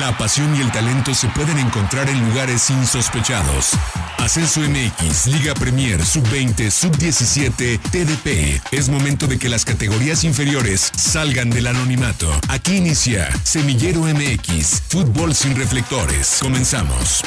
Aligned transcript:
La 0.00 0.16
pasión 0.18 0.54
y 0.54 0.60
el 0.60 0.70
talento 0.72 1.14
se 1.14 1.28
pueden 1.28 1.58
encontrar 1.58 2.10
en 2.10 2.28
lugares 2.28 2.68
insospechados. 2.68 3.72
Ascenso 4.18 4.60
MX, 4.60 5.28
Liga 5.28 5.54
Premier, 5.54 6.04
Sub-20, 6.04 6.70
Sub-17, 6.70 7.80
TDP. 7.90 8.60
Es 8.72 8.90
momento 8.90 9.26
de 9.26 9.38
que 9.38 9.48
las 9.48 9.64
categorías 9.64 10.24
inferiores 10.24 10.92
salgan 10.98 11.48
del 11.48 11.68
anonimato. 11.68 12.30
Aquí 12.48 12.76
inicia 12.76 13.30
Semillero 13.44 14.00
MX, 14.02 14.82
fútbol 14.88 15.34
sin 15.34 15.56
reflectores. 15.56 16.40
Comenzamos. 16.42 17.22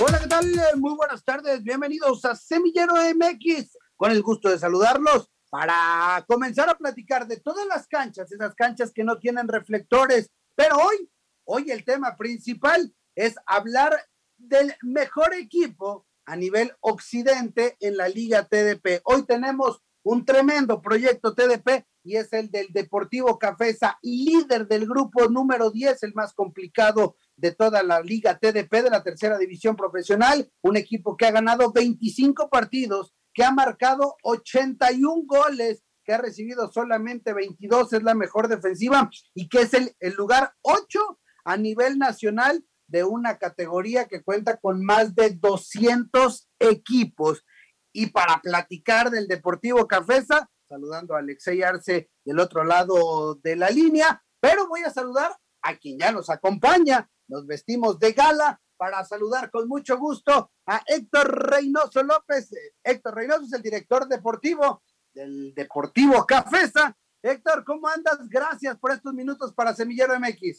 Hola, 0.00 0.18
¿qué 0.18 0.26
tal? 0.26 0.46
Muy 0.76 0.94
buenas 0.94 1.24
tardes. 1.24 1.62
Bienvenidos 1.62 2.24
a 2.26 2.34
Semillero 2.34 2.94
MX. 2.96 3.78
Con 3.96 4.10
el 4.10 4.22
gusto 4.22 4.50
de 4.50 4.58
saludarlos 4.58 5.30
para 5.50 6.24
comenzar 6.26 6.68
a 6.68 6.76
platicar 6.76 7.26
de 7.26 7.38
todas 7.38 7.66
las 7.66 7.86
canchas, 7.86 8.30
esas 8.30 8.54
canchas 8.54 8.92
que 8.92 9.04
no 9.04 9.18
tienen 9.18 9.48
reflectores. 9.48 10.30
Pero 10.54 10.76
hoy, 10.76 11.10
hoy 11.44 11.70
el 11.70 11.84
tema 11.84 12.16
principal 12.16 12.94
es 13.14 13.36
hablar 13.46 13.96
del 14.36 14.74
mejor 14.82 15.34
equipo 15.34 16.06
a 16.26 16.36
nivel 16.36 16.72
occidente 16.80 17.76
en 17.80 17.96
la 17.96 18.08
Liga 18.08 18.44
TDP. 18.44 19.00
Hoy 19.04 19.24
tenemos 19.24 19.80
un 20.02 20.24
tremendo 20.24 20.80
proyecto 20.80 21.34
TDP 21.34 21.84
y 22.04 22.16
es 22.16 22.32
el 22.32 22.50
del 22.50 22.68
Deportivo 22.70 23.38
Cafesa, 23.38 23.98
líder 24.02 24.66
del 24.66 24.86
grupo 24.86 25.28
número 25.28 25.70
10, 25.70 26.02
el 26.04 26.14
más 26.14 26.32
complicado 26.32 27.16
de 27.36 27.52
toda 27.52 27.82
la 27.82 28.00
Liga 28.00 28.38
TDP 28.38 28.82
de 28.82 28.90
la 28.90 29.02
tercera 29.02 29.38
división 29.38 29.76
profesional, 29.76 30.50
un 30.62 30.76
equipo 30.76 31.16
que 31.16 31.26
ha 31.26 31.30
ganado 31.30 31.72
25 31.72 32.48
partidos 32.48 33.14
que 33.34 33.44
ha 33.44 33.50
marcado 33.50 34.16
81 34.22 35.22
goles, 35.26 35.84
que 36.04 36.12
ha 36.12 36.18
recibido 36.18 36.72
solamente 36.72 37.32
22, 37.32 37.92
es 37.92 38.02
la 38.02 38.14
mejor 38.14 38.48
defensiva 38.48 39.10
y 39.34 39.48
que 39.48 39.62
es 39.62 39.74
el, 39.74 39.94
el 40.00 40.14
lugar 40.14 40.54
8 40.62 41.20
a 41.44 41.56
nivel 41.56 41.98
nacional 41.98 42.64
de 42.88 43.04
una 43.04 43.38
categoría 43.38 44.08
que 44.08 44.22
cuenta 44.22 44.56
con 44.56 44.84
más 44.84 45.14
de 45.14 45.30
200 45.30 46.48
equipos. 46.58 47.44
Y 47.92 48.06
para 48.06 48.40
platicar 48.40 49.10
del 49.10 49.28
Deportivo 49.28 49.86
Cafesa, 49.86 50.50
saludando 50.68 51.14
a 51.14 51.18
Alexei 51.18 51.62
Arce 51.62 52.10
del 52.24 52.38
otro 52.38 52.64
lado 52.64 53.36
de 53.36 53.56
la 53.56 53.70
línea, 53.70 54.22
pero 54.40 54.68
voy 54.68 54.82
a 54.82 54.90
saludar 54.90 55.36
a 55.62 55.76
quien 55.76 55.98
ya 55.98 56.12
nos 56.12 56.30
acompaña. 56.30 57.10
Nos 57.28 57.46
vestimos 57.46 57.98
de 57.98 58.12
gala, 58.12 58.60
para 58.78 59.04
saludar 59.04 59.50
con 59.50 59.68
mucho 59.68 59.98
gusto 59.98 60.52
a 60.66 60.80
Héctor 60.86 61.50
Reynoso 61.50 62.02
López. 62.02 62.50
Héctor 62.82 63.14
Reynoso 63.16 63.42
es 63.44 63.52
el 63.52 63.62
director 63.62 64.08
deportivo 64.08 64.82
del 65.12 65.52
Deportivo 65.52 66.24
Cafesa. 66.24 66.96
Héctor, 67.20 67.64
¿cómo 67.64 67.88
andas? 67.88 68.26
Gracias 68.28 68.78
por 68.78 68.92
estos 68.92 69.12
minutos 69.12 69.52
para 69.52 69.74
Semillero 69.74 70.18
MX. 70.18 70.56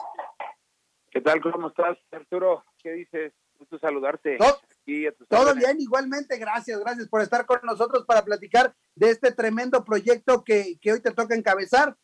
¿Qué 1.09 1.21
tal? 1.21 1.41
¿Cómo 1.41 1.69
estás, 1.69 1.97
Arturo? 2.11 2.63
¿Qué 2.77 2.91
dices? 2.91 3.33
Gusto 3.57 3.79
saludarte. 3.79 4.37
Todo, 5.27 5.55
bien, 5.55 5.79
igualmente. 5.79 6.37
Gracias, 6.37 6.79
gracias 6.79 7.07
por 7.07 7.21
estar 7.21 7.45
con 7.45 7.59
nosotros 7.63 8.05
para 8.05 8.23
platicar 8.23 8.75
de 8.95 9.09
este 9.09 9.31
tremendo 9.31 9.83
proyecto 9.83 10.43
que, 10.43 10.77
que 10.81 10.93
hoy 10.93 11.01
te 11.01 11.11
toca 11.11 11.35
encabezar. 11.35 11.95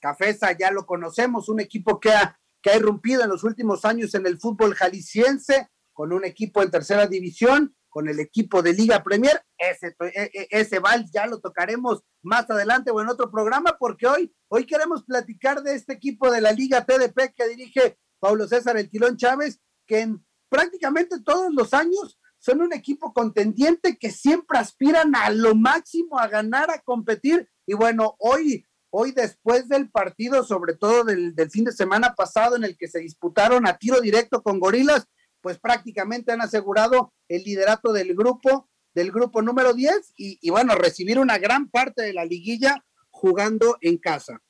Cafesa 0.00 0.52
ya 0.52 0.70
lo 0.70 0.86
conocemos, 0.86 1.48
un 1.48 1.60
equipo 1.60 1.98
que 1.98 2.10
ha 2.10 2.38
que 2.64 2.70
ha 2.70 2.76
irrumpido 2.76 3.22
en 3.22 3.28
los 3.28 3.44
últimos 3.44 3.84
años 3.84 4.14
en 4.14 4.26
el 4.26 4.40
fútbol 4.40 4.74
jalisciense, 4.74 5.68
con 5.92 6.14
un 6.14 6.24
equipo 6.24 6.62
en 6.62 6.70
tercera 6.70 7.06
división, 7.06 7.76
con 7.90 8.08
el 8.08 8.18
equipo 8.20 8.62
de 8.62 8.72
Liga 8.72 9.04
Premier. 9.04 9.44
Ese, 9.58 9.94
e, 10.00 10.30
e, 10.32 10.48
ese 10.50 10.78
vals 10.78 11.10
ya 11.12 11.26
lo 11.26 11.40
tocaremos 11.40 12.02
más 12.22 12.48
adelante 12.48 12.90
o 12.90 13.02
en 13.02 13.10
otro 13.10 13.30
programa, 13.30 13.76
porque 13.78 14.06
hoy, 14.06 14.34
hoy 14.48 14.64
queremos 14.64 15.04
platicar 15.04 15.62
de 15.62 15.74
este 15.74 15.92
equipo 15.92 16.30
de 16.30 16.40
la 16.40 16.52
Liga 16.52 16.86
TDP 16.86 17.34
que 17.36 17.48
dirige 17.48 17.98
Pablo 18.18 18.48
César 18.48 18.78
El 18.78 18.88
Tilón 18.88 19.18
Chávez, 19.18 19.60
que 19.86 20.00
en 20.00 20.26
prácticamente 20.48 21.20
todos 21.20 21.52
los 21.52 21.74
años 21.74 22.18
son 22.38 22.62
un 22.62 22.72
equipo 22.72 23.12
contendiente 23.12 23.98
que 23.98 24.10
siempre 24.10 24.58
aspiran 24.58 25.14
a 25.14 25.28
lo 25.28 25.54
máximo, 25.54 26.18
a 26.18 26.28
ganar, 26.28 26.70
a 26.70 26.80
competir. 26.80 27.46
Y 27.66 27.74
bueno, 27.74 28.16
hoy 28.18 28.66
Hoy 28.96 29.10
después 29.10 29.68
del 29.68 29.90
partido, 29.90 30.44
sobre 30.44 30.76
todo 30.76 31.02
del, 31.02 31.34
fin 31.50 31.64
de 31.64 31.72
semana 31.72 32.14
pasado 32.16 32.54
en 32.54 32.62
el 32.62 32.76
que 32.76 32.86
se 32.86 33.00
disputaron 33.00 33.66
a 33.66 33.76
tiro 33.76 34.00
directo 34.00 34.40
con 34.40 34.60
Gorilas, 34.60 35.08
pues 35.40 35.58
prácticamente 35.58 36.30
han 36.30 36.40
asegurado 36.40 37.12
el 37.26 37.42
liderato 37.42 37.92
del 37.92 38.14
grupo, 38.14 38.68
del 38.94 39.10
grupo 39.10 39.42
número 39.42 39.72
10 39.74 40.12
y, 40.16 40.48
bueno, 40.48 40.76
recibir 40.76 41.18
una 41.18 41.38
gran 41.38 41.68
parte 41.70 42.02
de 42.02 42.12
la 42.12 42.24
liguilla 42.24 42.84
jugando 43.10 43.78
en 43.80 43.98
casa. 43.98 44.40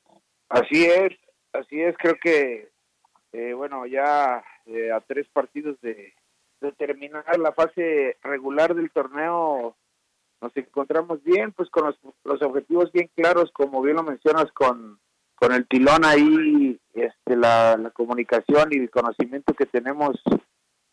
Así 0.51 0.85
es, 0.85 1.15
así 1.55 1.81
es, 1.81 1.97
creo 1.97 2.17
que, 2.23 2.69
eh, 3.33 3.55
bueno, 3.55 3.87
ya 3.87 4.45
eh, 4.67 4.93
a 4.93 5.01
tres 5.01 5.27
partidos 5.33 5.81
de, 5.81 6.13
de 6.61 6.73
terminar 6.73 7.39
la 7.39 7.55
fase 7.55 8.19
regular 8.23 8.75
del 8.75 8.91
torneo, 8.91 9.75
nos 10.45 10.57
encontramos 10.59 11.23
bien, 11.25 11.53
pues 11.53 11.71
con 11.71 11.95
los, 12.25 12.43
objetivos 12.43 12.93
bien 12.93 13.09
claros, 13.17 13.51
como 13.53 13.81
bien 13.81 13.97
lo 13.97 14.03
mencionas, 14.03 14.53
con, 14.53 15.01
con 15.35 15.53
el 15.53 15.67
tilón 15.67 16.05
ahí, 16.05 16.79
este, 16.93 17.37
la, 17.37 17.91
comunicación 17.95 18.69
y 18.71 18.77
el 18.77 18.91
conocimiento 18.91 19.55
que 19.55 19.65
tenemos 19.65 20.21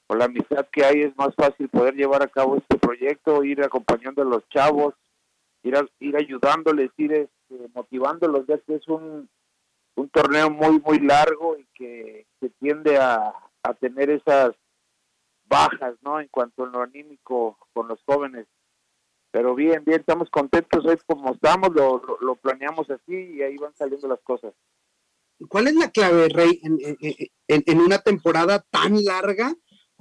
o 0.08 0.16
la 0.16 0.26
amistad 0.26 0.68
que 0.72 0.86
hay, 0.86 1.02
es 1.02 1.18
más 1.18 1.36
fácil 1.36 1.68
poder 1.68 1.96
llevar 1.96 2.24
a 2.24 2.30
cabo 2.30 2.56
este 2.56 2.78
proyecto, 2.78 3.44
ir 3.44 3.62
acompañando 3.62 4.22
a 4.22 4.26
los 4.26 4.48
chavos, 4.48 4.94
ir, 5.64 5.76
ir 6.00 6.16
ayudándoles, 6.16 6.92
ir 6.96 7.12
este, 7.12 7.70
motivándolos, 7.74 8.48
ya 8.48 8.58
que 8.60 8.76
es 8.76 8.88
un, 8.88 9.30
un 9.96 10.10
torneo 10.10 10.50
muy, 10.50 10.80
muy 10.80 11.00
largo 11.00 11.58
y 11.58 11.66
que, 11.74 12.26
que 12.40 12.50
tiende 12.62 12.98
a, 12.98 13.34
a 13.64 13.74
tener 13.74 14.12
esas 14.12 14.52
bajas, 15.44 15.96
¿no? 16.02 16.22
En 16.22 16.30
cuanto 16.30 16.64
a 16.64 16.68
lo 16.68 16.82
anímico 16.82 17.58
con 17.74 17.90
los 17.90 18.02
jóvenes 18.06 18.48
pero 19.32 19.56
bien, 19.56 19.84
bien, 19.86 20.02
estamos 20.02 20.30
contentos 20.30 20.86
hoy 20.86 20.98
como 21.06 21.34
estamos, 21.34 21.70
lo, 21.74 22.02
lo, 22.20 22.36
planeamos 22.36 22.90
así 22.90 23.14
y 23.14 23.42
ahí 23.42 23.58
van 23.58 23.74
saliendo 23.76 24.08
las 24.08 24.22
cosas. 24.22 24.54
¿Cuál 25.48 25.68
es 25.68 25.76
la 25.76 25.90
clave, 25.90 26.30
Rey, 26.30 26.60
en, 26.64 26.78
en, 27.48 27.64
en, 27.66 27.80
una 27.80 28.00
temporada 28.00 28.64
tan 28.70 29.04
larga 29.04 29.56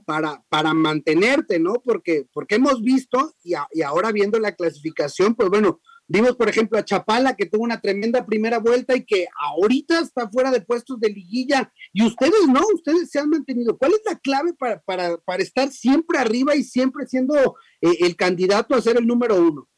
para, 0.04 0.42
para 0.48 0.74
mantenerte, 0.74 1.58
¿no? 1.58 1.74
Porque, 1.82 2.26
porque 2.32 2.56
hemos 2.56 2.82
visto, 2.82 3.34
y, 3.42 3.54
y 3.72 3.82
ahora 3.82 4.12
viendo 4.12 4.38
la 4.38 4.54
clasificación, 4.54 5.34
pues 5.34 5.48
bueno, 5.48 5.80
Vimos, 6.12 6.34
por 6.34 6.48
ejemplo, 6.48 6.76
a 6.76 6.84
Chapala, 6.84 7.36
que 7.36 7.46
tuvo 7.46 7.62
una 7.62 7.80
tremenda 7.80 8.26
primera 8.26 8.58
vuelta 8.58 8.96
y 8.96 9.04
que 9.04 9.28
ahorita 9.38 10.00
está 10.00 10.28
fuera 10.28 10.50
de 10.50 10.60
puestos 10.60 10.98
de 10.98 11.08
liguilla. 11.08 11.72
Y 11.92 12.04
ustedes 12.04 12.48
no, 12.48 12.62
ustedes 12.74 13.12
se 13.12 13.20
han 13.20 13.30
mantenido. 13.30 13.78
¿Cuál 13.78 13.92
es 13.92 14.02
la 14.04 14.18
clave 14.18 14.52
para, 14.54 14.80
para, 14.80 15.18
para 15.18 15.40
estar 15.40 15.68
siempre 15.68 16.18
arriba 16.18 16.56
y 16.56 16.64
siempre 16.64 17.06
siendo 17.06 17.56
eh, 17.80 17.96
el 18.00 18.16
candidato 18.16 18.74
a 18.74 18.80
ser 18.80 18.96
el 18.96 19.06
número 19.06 19.36
uno? 19.36 19.68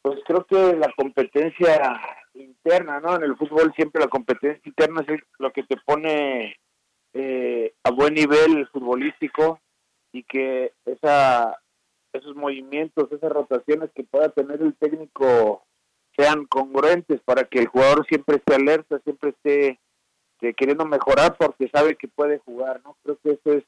Pues 0.00 0.20
creo 0.26 0.46
que 0.46 0.76
la 0.78 0.90
competencia 0.96 2.00
interna, 2.32 2.98
¿no? 3.00 3.16
En 3.16 3.24
el 3.24 3.36
fútbol 3.36 3.70
siempre 3.76 4.00
la 4.00 4.08
competencia 4.08 4.62
interna 4.64 5.04
es 5.06 5.20
lo 5.38 5.52
que 5.52 5.64
te 5.64 5.76
pone 5.84 6.56
eh, 7.12 7.74
a 7.84 7.90
buen 7.90 8.14
nivel 8.14 8.66
futbolístico 8.68 9.60
y 10.10 10.22
que 10.22 10.72
esa 10.86 11.54
esos 12.12 12.34
movimientos, 12.34 13.10
esas 13.12 13.32
rotaciones 13.32 13.90
que 13.94 14.04
pueda 14.04 14.28
tener 14.30 14.60
el 14.62 14.74
técnico 14.74 15.62
sean 16.16 16.46
congruentes 16.46 17.20
para 17.22 17.44
que 17.44 17.60
el 17.60 17.68
jugador 17.68 18.06
siempre 18.06 18.36
esté 18.36 18.54
alerta, 18.54 18.98
siempre 19.00 19.30
esté 19.30 19.80
eh, 20.40 20.54
queriendo 20.54 20.84
mejorar 20.84 21.36
porque 21.38 21.68
sabe 21.68 21.96
que 21.96 22.08
puede 22.08 22.38
jugar, 22.38 22.80
¿no? 22.84 22.96
Creo 23.02 23.18
que 23.22 23.32
eso 23.32 23.52
es 23.52 23.64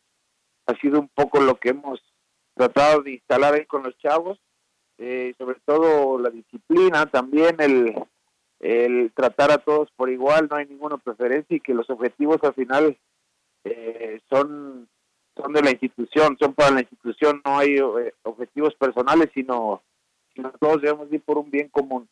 ha 0.67 0.75
sido 0.77 1.01
un 1.01 1.09
poco 1.09 1.41
lo 1.41 1.57
que 1.57 1.71
hemos 1.71 2.01
tratado 2.55 3.03
de 3.03 3.13
instalar 3.13 3.55
ahí 3.55 3.67
con 3.67 3.83
los 3.83 3.97
chavos, 3.99 4.39
eh, 4.99 5.35
sobre 5.39 5.59
todo 5.65 6.19
la 6.19 6.31
disciplina, 6.31 7.07
también 7.07 7.57
el, 7.59 7.95
el 8.61 9.13
tratar 9.13 9.51
a 9.51 9.59
todos 9.59 9.91
por 9.97 10.11
igual, 10.11 10.49
no 10.51 10.57
hay 10.57 10.67
ninguna 10.67 10.99
preferencia 10.99 11.57
y 11.57 11.61
que 11.61 11.75
los 11.75 11.89
objetivos 11.91 12.39
al 12.43 12.55
final 12.55 12.97
eh, 13.65 14.21
son 14.31 14.89
son 15.37 15.53
de 15.53 15.63
la 15.63 15.71
institución, 15.71 16.37
son 16.39 16.55
para 16.55 16.71
la 16.71 16.81
institución, 16.81 17.41
no 17.45 17.59
hay 17.59 17.77
eh, 17.77 18.15
objetivos 18.23 18.75
personales, 18.75 19.31
sino, 19.35 19.83
todos 20.61 20.83
debemos 20.83 21.13
ir 21.13 21.23
por 21.23 21.39
un 21.39 21.51
bien 21.51 21.69
común. 21.69 22.09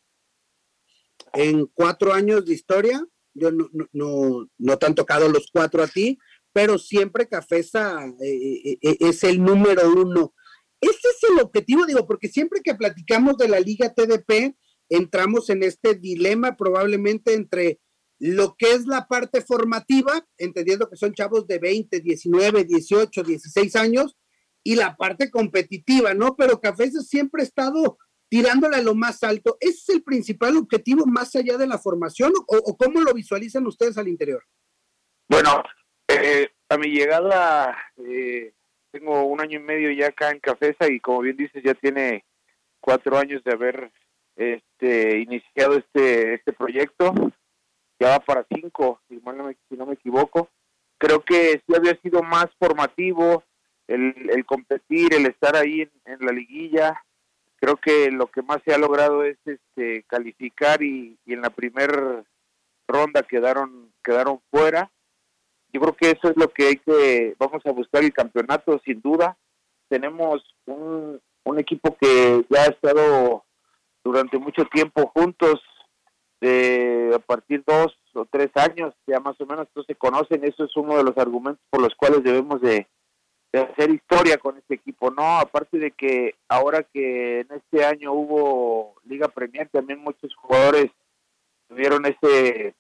En 1.33 1.67
cuatro 1.67 2.13
años 2.13 2.45
de 2.47 2.55
historia, 2.55 3.05
yo 3.35 3.51
no, 3.53 3.69
no, 3.93 4.49
no, 4.59 4.77
te 4.79 4.87
han 4.87 4.95
tocado 4.95 5.29
los 5.29 5.49
cuatro 5.53 5.83
a 5.83 5.87
ti, 5.87 6.19
pero 6.53 6.79
siempre 6.79 7.29
Cafesa 7.29 8.05
eh, 8.21 8.79
eh, 8.83 8.97
es 9.01 9.23
el 9.25 9.43
número 9.43 9.89
uno. 9.91 10.35
Ese 10.81 11.09
es 11.09 11.31
el 11.31 11.41
objetivo, 11.41 11.87
digo, 11.87 12.07
porque 12.07 12.29
siempre 12.29 12.61
que 12.65 12.75
platicamos 12.75 13.37
de 13.37 13.49
la 13.49 13.61
Liga 13.61 13.93
TDP, 13.93 14.57
entramos 14.89 15.51
en 15.51 15.63
este 15.63 15.95
dilema 15.95 16.57
probablemente 16.57 17.35
entre 17.35 17.81
lo 18.21 18.55
que 18.57 18.73
es 18.73 18.87
la 18.87 19.07
parte 19.09 19.41
formativa, 19.41 20.27
entendiendo 20.37 20.89
que 20.89 20.97
son 20.97 21.15
chavos 21.15 21.47
de 21.47 21.59
20, 21.59 22.01
19, 22.01 22.65
18, 22.65 23.23
16 23.23 23.77
años, 23.77 24.17
y 24.63 24.77
la 24.77 24.95
parte 24.95 25.31
competitiva, 25.31 26.13
¿no? 26.13 26.37
Pero 26.37 26.61
Cafés 26.61 26.93
siempre 27.09 27.43
ha 27.43 27.47
estado 27.47 27.97
tirándole 28.29 28.77
a 28.77 28.83
lo 28.83 28.95
más 28.95 29.23
alto. 29.23 29.57
¿Ese 29.59 29.79
es 29.79 29.89
el 29.89 30.03
principal 30.03 30.59
objetivo 30.59 31.07
más 31.07 31.35
allá 31.35 31.57
de 31.57 31.67
la 31.67 31.79
formación 31.79 32.33
o, 32.47 32.77
cómo 32.77 33.01
lo 33.01 33.15
visualizan 33.15 33.67
ustedes 33.67 33.97
al 33.97 34.09
interior? 34.09 34.45
Bueno, 35.27 35.63
eh, 36.07 36.51
a 36.69 36.77
mi 36.77 36.89
llegada 36.89 37.75
eh, 37.97 38.53
tengo 38.93 39.25
un 39.25 39.41
año 39.41 39.59
y 39.59 39.63
medio 39.63 39.91
ya 39.93 40.09
acá 40.09 40.31
en 40.31 40.41
Cafesa 40.41 40.89
y 40.89 41.01
como 41.01 41.21
bien 41.21 41.39
dices 41.39 41.63
ya 41.65 41.75
tiene 41.75 42.27
cuatro 42.81 43.17
años 43.17 43.43
de 43.45 43.53
haber 43.53 43.91
este, 44.37 45.21
iniciado 45.21 45.77
este 45.77 46.35
este 46.35 46.53
proyecto 46.53 47.15
ya 48.01 48.09
va 48.09 48.21
para 48.21 48.47
cinco 48.49 49.01
si, 49.09 49.21
no 49.25 49.33
me, 49.33 49.57
si 49.69 49.77
no 49.77 49.87
me 49.87 49.95
equivoco. 49.95 50.49
Creo 50.99 51.21
que 51.21 51.63
sí 51.67 51.75
había 51.77 51.95
sido 52.01 52.23
más 52.23 52.47
formativo 52.59 53.45
el, 53.87 54.31
el 54.31 54.45
competir 54.47 55.15
el 55.15 55.27
estar 55.27 55.55
ahí 55.55 55.89
en, 56.05 56.19
la 56.21 56.33
liguilla. 56.33 57.03
Creo 57.57 57.77
que 57.77 58.11
lo 58.11 58.27
que 58.29 58.43
más 58.43 58.59
se 58.65 58.75
ha 58.75 58.79
logrado 58.79 59.23
es 59.25 59.37
este 59.45 60.05
calificar 60.05 60.83
y, 60.83 61.19
en 61.27 61.43
la 61.43 61.51
primera 61.51 62.25
ronda 62.89 63.23
quedaron 63.23 63.93
quedaron 64.03 64.41
fuera. 64.51 64.91
Yo 65.73 65.81
creo 65.81 65.95
que 65.95 66.11
eso 66.11 66.31
es 66.31 66.37
lo 66.37 66.49
que 66.49 66.67
hay 66.67 66.77
que, 66.77 67.37
vamos 67.39 67.65
a 67.65 67.71
buscar 67.71 68.03
el 68.03 68.13
campeonato 68.13 68.81
sin 68.85 69.01
duda. 69.01 69.37
Tenemos 69.89 70.43
un 70.67 71.59
equipo 71.59 71.97
que 72.01 72.45
ya 72.49 72.63
ha 72.63 72.67
estado 72.67 73.45
durante 74.03 74.39
mucho 74.39 74.65
tiempo 74.65 75.07
juntos, 75.15 75.61
de 76.41 77.13
a 77.15 77.19
partir 77.19 77.63
dos 77.67 77.97
o 78.15 78.25
tres 78.25 78.51
años, 78.55 78.95
ya 79.07 79.21
más 79.21 79.41
o 79.41 79.47
menos 79.47 79.69
todos 79.73 79.87
se 79.87 79.95
conocen, 79.95 80.45
eso 80.45 80.65
es 80.65 80.77
uno 80.77 80.97
de 80.97 81.05
los 81.05 81.17
argumentos 81.19 81.65
por 81.71 81.83
los 81.83 81.95
cuales 81.95 82.23
debemos 82.23 82.61
de, 82.61 82.87
de 83.53 83.61
hacer 83.61 83.91
historia 83.91 84.39
con 84.39 84.57
este 84.57 84.75
equipo, 84.75 85.11
¿no? 85.11 85.39
Aparte 85.39 85.79
de 85.79 85.91
que 85.91 86.35
ahora 86.49 86.83
que 86.83 87.41
en 87.41 87.49
este 87.53 87.85
año 87.85 88.13
hubo 88.13 88.95
Liga 89.05 89.29
Premier, 89.29 89.69
también 89.69 90.01
muchos 90.01 90.35
jugadores 90.35 90.91
tuvieron 91.69 92.05
ese 92.07 92.75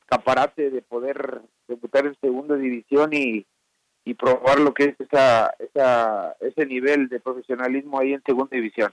escaparate 0.00 0.70
de 0.70 0.82
poder 0.82 1.40
debutar 1.68 2.06
en 2.06 2.16
segunda 2.20 2.56
división 2.56 3.10
y, 3.12 3.46
y 4.04 4.14
probar 4.14 4.60
lo 4.60 4.74
que 4.74 4.84
es 4.84 5.00
esa, 5.00 5.54
esa, 5.58 6.36
ese 6.40 6.66
nivel 6.66 7.08
de 7.08 7.20
profesionalismo 7.20 7.98
ahí 7.98 8.12
en 8.12 8.22
segunda 8.24 8.54
división. 8.54 8.92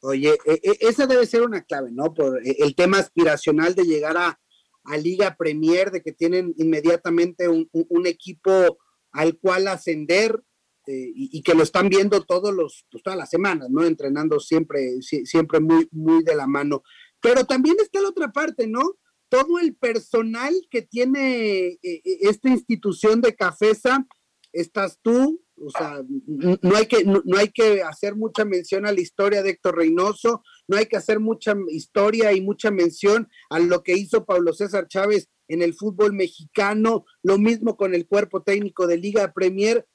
Oye, 0.00 0.38
e, 0.44 0.60
e, 0.62 0.76
esa 0.80 1.06
debe 1.06 1.26
ser 1.26 1.42
una 1.42 1.62
clave, 1.62 1.90
¿no? 1.90 2.14
Por 2.14 2.46
e, 2.46 2.56
el 2.60 2.74
tema 2.74 2.98
aspiracional 2.98 3.74
de 3.74 3.84
llegar 3.84 4.16
a, 4.16 4.40
a 4.84 4.96
Liga 4.96 5.36
Premier, 5.36 5.90
de 5.90 6.02
que 6.02 6.12
tienen 6.12 6.54
inmediatamente 6.56 7.48
un, 7.48 7.68
un, 7.72 8.06
equipo 8.06 8.78
al 9.12 9.38
cual 9.38 9.68
ascender 9.68 10.42
eh, 10.86 11.12
y, 11.14 11.42
que 11.42 11.54
lo 11.54 11.62
están 11.62 11.88
viendo 11.88 12.24
todos 12.24 12.54
los, 12.54 12.86
pues, 12.90 13.02
todas 13.02 13.18
las 13.18 13.30
semanas, 13.30 13.68
¿no? 13.70 13.84
Entrenando 13.84 14.40
siempre, 14.40 15.02
siempre 15.02 15.60
muy, 15.60 15.88
muy 15.90 16.22
de 16.22 16.36
la 16.36 16.46
mano. 16.46 16.82
Pero 17.20 17.44
también 17.44 17.76
está 17.80 18.00
la 18.00 18.08
otra 18.08 18.32
parte, 18.32 18.66
¿no? 18.66 18.98
todo 19.28 19.58
el 19.58 19.76
personal 19.76 20.54
que 20.70 20.82
tiene 20.82 21.78
esta 21.82 22.48
institución 22.48 23.20
de 23.20 23.36
Cafesa, 23.36 24.06
estás 24.52 24.98
tú, 25.02 25.42
o 25.64 25.70
sea, 25.70 26.02
no 26.26 26.76
hay, 26.76 26.86
que, 26.86 27.04
no, 27.04 27.22
hay 27.36 27.48
que 27.48 27.82
hacer 27.82 28.14
mucha 28.16 28.44
mención 28.44 28.86
a 28.86 28.92
la 28.92 29.00
historia 29.00 29.42
de 29.42 29.50
Héctor 29.50 29.76
Reynoso, 29.76 30.42
no 30.66 30.76
hay 30.76 30.86
que 30.86 30.96
hacer 30.96 31.20
mucha 31.20 31.54
historia 31.70 32.32
y 32.32 32.40
mucha 32.40 32.70
mención 32.70 33.28
a 33.50 33.58
lo 33.58 33.82
que 33.82 33.96
hizo 33.96 34.24
Pablo 34.24 34.52
César 34.52 34.88
Chávez 34.88 35.28
en 35.48 35.62
el 35.62 35.74
fútbol 35.74 36.12
mexicano, 36.12 37.04
lo 37.22 37.38
mismo 37.38 37.76
con 37.76 37.94
el 37.94 38.06
cuerpo 38.06 38.42
técnico 38.42 38.86
de 38.86 38.98
Liga 38.98 39.32
Premier. 39.32 39.86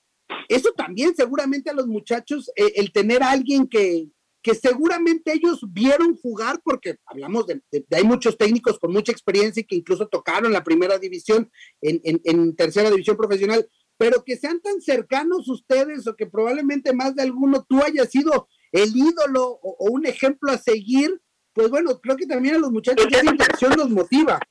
Eso 0.49 0.71
también 0.75 1.15
seguramente 1.15 1.69
a 1.69 1.73
los 1.73 1.87
muchachos, 1.87 2.51
eh, 2.55 2.73
el 2.75 2.91
tener 2.91 3.23
a 3.23 3.31
alguien 3.31 3.67
que, 3.67 4.07
que 4.43 4.53
seguramente 4.53 5.31
ellos 5.31 5.61
vieron 5.69 6.17
jugar, 6.17 6.61
porque 6.63 6.97
hablamos 7.05 7.47
de, 7.47 7.61
hay 7.91 8.03
muchos 8.03 8.37
técnicos 8.37 8.77
con 8.77 8.91
mucha 8.91 9.13
experiencia 9.13 9.61
y 9.61 9.63
que 9.63 9.77
incluso 9.77 10.07
tocaron 10.07 10.51
la 10.51 10.65
primera 10.65 10.99
división 10.99 11.49
en, 11.81 12.01
en, 12.03 12.55
tercera 12.55 12.91
división 12.91 13.15
profesional, 13.15 13.65
pero 14.03 14.21
que 14.25 14.35
sean 14.35 14.59
tan 14.59 14.81
cercanos 14.81 15.47
ustedes 15.47 16.05
o 16.07 16.15
que 16.17 16.25
probablemente 16.25 16.91
más 16.91 17.15
de 17.15 17.23
alguno 17.23 17.63
tú 17.63 17.81
hayas 17.81 18.11
sido 18.11 18.49
el 18.73 18.89
ídolo 18.93 19.45
o, 19.61 19.91
un 19.91 20.05
ejemplo 20.05 20.51
a 20.51 20.57
seguir, 20.57 21.21
pues 21.53 21.69
bueno, 21.69 22.01
creo 22.01 22.17
que 22.17 22.25
también 22.25 22.55
a 22.55 22.57
los 22.57 22.69
muchachos 22.69 23.07
esa 23.09 23.31
interacción 23.31 23.71
los 23.77 23.89
motiva. 23.89 24.41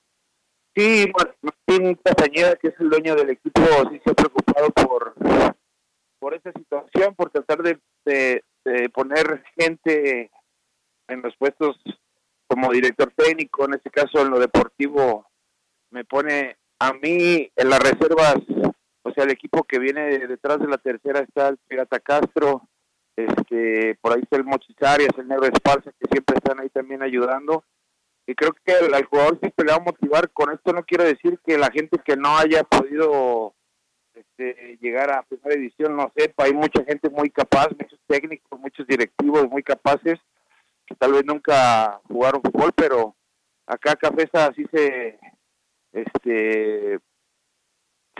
Sí, 0.75 1.05
Martín 1.43 2.01
Castañeda, 2.03 2.57
que 2.57 2.69
es 2.69 2.75
el 2.81 2.89
dueño 2.89 3.15
del 3.15 3.29
equipo, 3.29 3.61
sí 3.91 4.01
se 4.03 4.11
ha 4.11 4.15
preocupado 4.15 4.71
por, 4.71 5.15
por 6.19 6.33
esa 6.33 6.51
situación, 6.53 7.15
por 7.15 7.29
tratar 7.29 7.63
de, 7.63 7.79
de 8.07 8.89
poner 8.89 9.45
gente 9.55 10.31
en 11.09 11.21
los 11.21 11.37
puestos 11.37 11.77
como 12.47 12.73
director 12.73 13.13
técnico, 13.15 13.67
en 13.67 13.75
este 13.75 13.91
caso 13.91 14.23
en 14.23 14.31
lo 14.31 14.39
deportivo, 14.39 15.27
me 15.91 16.07
pone 16.07 16.57
a 16.79 16.95
mí 16.95 17.53
en 17.55 17.69
las 17.69 17.81
reservas, 17.81 18.37
el 19.23 19.31
equipo 19.31 19.65
que 19.65 19.79
viene 19.79 20.19
detrás 20.27 20.59
de 20.59 20.69
la 20.69 20.79
tercera 20.79 21.21
está 21.21 21.49
el 21.49 21.59
Pirata 21.69 22.01
Castro, 22.01 22.69
este, 23.17 23.99
por 24.01 24.13
ahí 24.13 24.23
está 24.23 24.37
el 24.37 24.45
Mochizarias, 24.45 25.11
el 25.19 25.29
Negro 25.29 25.47
Esparza, 25.47 25.93
que 25.93 26.09
siempre 26.11 26.37
están 26.37 26.61
ahí 26.61 26.69
también 26.71 27.03
ayudando. 27.03 27.65
Y 28.27 28.35
creo 28.35 28.53
que 28.65 28.73
al 28.73 29.05
jugador 29.05 29.39
siempre 29.41 29.67
le 29.67 29.73
va 29.73 29.79
a 29.79 29.85
motivar. 29.85 30.31
Con 30.31 30.53
esto 30.53 30.73
no 30.73 30.85
quiero 30.85 31.05
decir 31.05 31.39
que 31.45 31.59
la 31.59 31.71
gente 31.71 31.99
que 32.05 32.17
no 32.17 32.37
haya 32.39 32.63
podido 32.63 33.55
este, 34.15 34.79
llegar 34.81 35.11
a 35.11 35.23
primera 35.23 35.55
edición 35.55 35.97
no 35.97 36.13
sepa. 36.17 36.45
Hay 36.45 36.55
mucha 36.55 36.85
gente 36.85 37.11
muy 37.11 37.31
capaz, 37.31 37.69
muchos 37.79 37.99
técnicos, 38.07 38.59
muchos 38.61 38.87
directivos 38.87 39.49
muy 39.49 39.63
capaces 39.63 40.19
que 40.87 40.95
tal 40.95 41.13
vez 41.13 41.25
nunca 41.25 42.01
jugaron 42.09 42.43
fútbol, 42.43 42.73
pero 42.75 43.17
acá 43.67 43.97
Cafesa 43.97 44.47
así 44.47 44.65
se 44.73 45.19
este 45.93 46.99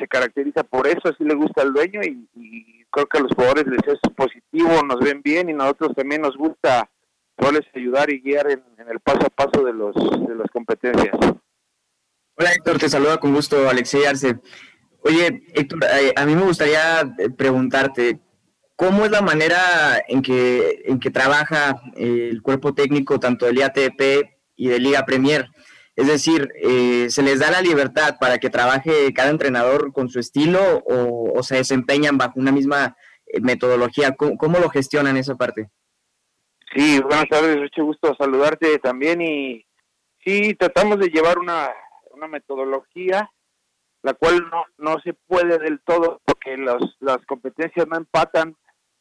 se 0.03 0.09
caracteriza 0.09 0.65
por 0.65 0.89
eso, 0.89 1.01
así 1.05 1.23
le 1.23 1.35
gusta 1.35 1.63
al 1.63 1.73
dueño 1.73 2.01
y, 2.03 2.85
creo 2.91 3.07
que 3.07 3.19
a 3.19 3.21
los 3.23 3.33
jugadores 3.35 3.65
les 3.69 3.79
es 3.87 4.01
positivo, 4.15 4.83
nos 4.83 4.99
ven 5.01 5.23
bien 5.23 5.49
y 5.49 5.55
nosotros 5.55 5.95
también 5.97 6.21
nos 6.21 6.37
gusta 6.37 6.91
poderles 7.37 7.67
ayudar 7.75 8.11
y 8.11 8.21
guiar 8.21 8.51
en, 8.51 8.63
el 8.87 9.01
paso 9.01 9.21
a 9.25 9.31
paso 9.31 9.65
de 9.65 9.73
los 9.73 9.95
de 9.95 10.35
las 10.35 10.51
competencias. 10.51 11.17
Hola 12.35 12.53
Héctor, 12.53 12.79
te 12.79 12.91
saluda 12.91 13.19
con 13.19 13.33
gusto 13.33 13.71
Alexei 13.71 14.05
Arce. 14.05 14.41
Oye, 15.05 15.43
Héctor, 15.55 15.85
eh, 15.85 16.13
a 16.15 16.27
mí 16.27 16.35
me 16.35 16.43
gustaría 16.43 17.01
eh, 17.19 17.31
preguntarte, 17.31 18.21
¿cómo 18.77 19.07
es 19.07 19.11
la 19.11 19.23
manera 19.23 20.03
en 20.07 20.21
que, 20.21 20.83
en 20.85 20.99
que 21.01 21.11
trabaja 21.11 21.81
eh, 21.97 22.29
el 22.31 22.43
cuerpo 22.43 22.75
técnico 22.75 23.19
tanto 23.21 23.47
del 23.47 23.59
IATP 23.59 24.01
y 24.57 24.69
de 24.69 24.81
Liga 24.81 25.07
Premier? 25.07 25.49
Es 25.95 26.07
decir, 26.07 26.49
¿se 27.11 27.23
les 27.23 27.41
da 27.41 27.51
la 27.51 27.61
libertad 27.61 28.17
para 28.19 28.39
que 28.39 28.51
trabaje 28.51 29.13
cada 29.13 29.31
entrenador 29.31 29.93
con 29.93 30.09
su 30.09 30.19
estilo 30.19 30.83
o, 30.87 31.43
se 31.43 31.57
desempeñan 31.57 32.17
bajo 32.17 32.41
una 32.41 32.51
misma 32.51 32.97
metodología? 33.41 34.17
¿Cómo, 34.17 34.59
lo 34.59 34.71
gestionan 34.71 35.17
esa 35.17 35.37
parte? 35.37 35.71
Sí, 36.75 36.99
buenas 37.01 37.29
tardes, 37.29 37.59
mucho 37.59 37.85
gusto 37.85 38.17
saludarte 38.19 38.79
también 38.79 39.21
y 39.21 39.67
sí, 40.25 40.55
tratamos 40.55 40.99
de 40.99 41.09
llevar 41.09 41.39
una, 41.39 41.69
una 42.13 42.27
metodología 42.27 43.31
la 44.03 44.15
cual 44.15 44.49
no, 44.51 44.65
no 44.79 45.01
se 45.01 45.15
puede 45.15 45.59
del 45.59 45.81
todo 45.81 46.21
porque 46.25 46.57
los, 46.57 46.97
las 47.01 47.19
competencias 47.27 47.87
no 47.89 47.97
empatan, 47.97 48.57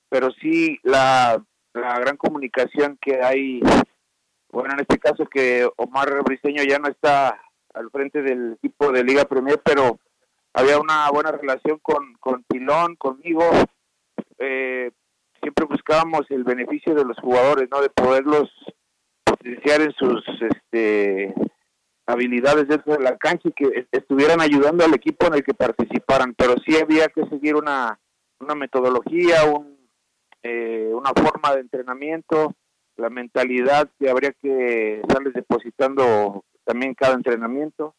pero 0.09 0.29
sí 0.39 0.79
la, 0.83 1.43
la 1.73 1.99
gran 1.99 2.17
comunicación 2.17 2.97
que 3.01 3.21
hay, 3.21 3.61
bueno, 4.51 4.73
en 4.73 4.81
este 4.81 4.99
caso 4.99 5.25
que 5.25 5.67
Omar 5.77 6.23
Briseño 6.23 6.63
ya 6.63 6.79
no 6.79 6.87
está 6.87 7.41
al 7.73 7.89
frente 7.89 8.21
del 8.21 8.53
equipo 8.53 8.91
de 8.91 9.03
Liga 9.03 9.25
Premier, 9.25 9.61
pero 9.63 9.99
había 10.53 10.79
una 10.79 11.09
buena 11.09 11.31
relación 11.31 11.79
con, 11.79 12.13
con 12.19 12.43
Pilón, 12.43 12.95
conmigo, 12.97 13.43
eh, 14.39 14.91
siempre 15.41 15.65
buscábamos 15.65 16.29
el 16.29 16.43
beneficio 16.43 16.93
de 16.93 17.05
los 17.05 17.17
jugadores, 17.19 17.69
¿no? 17.71 17.81
De 17.81 17.89
poderlos 17.89 18.49
potenciar 19.23 19.81
en 19.81 19.93
sus 19.93 20.23
este 20.41 21.33
habilidades 22.05 22.67
dentro 22.67 22.93
de 22.93 23.03
la 23.03 23.17
cancha 23.17 23.47
y 23.47 23.53
que 23.53 23.87
estuvieran 23.91 24.41
ayudando 24.41 24.83
al 24.83 24.93
equipo 24.93 25.27
en 25.27 25.35
el 25.35 25.43
que 25.43 25.53
participaran, 25.53 26.33
pero 26.35 26.55
sí 26.65 26.75
había 26.77 27.07
que 27.07 27.25
seguir 27.27 27.55
una, 27.55 27.97
una 28.39 28.55
metodología, 28.55 29.45
un, 29.45 29.77
eh, 30.43 30.91
una 30.93 31.11
forma 31.11 31.53
de 31.53 31.61
entrenamiento, 31.61 32.53
la 33.01 33.09
mentalidad 33.09 33.89
que 33.99 34.09
habría 34.09 34.31
que 34.31 35.01
estarles 35.01 35.33
depositando 35.33 36.45
también 36.63 36.93
cada 36.93 37.15
entrenamiento. 37.15 37.95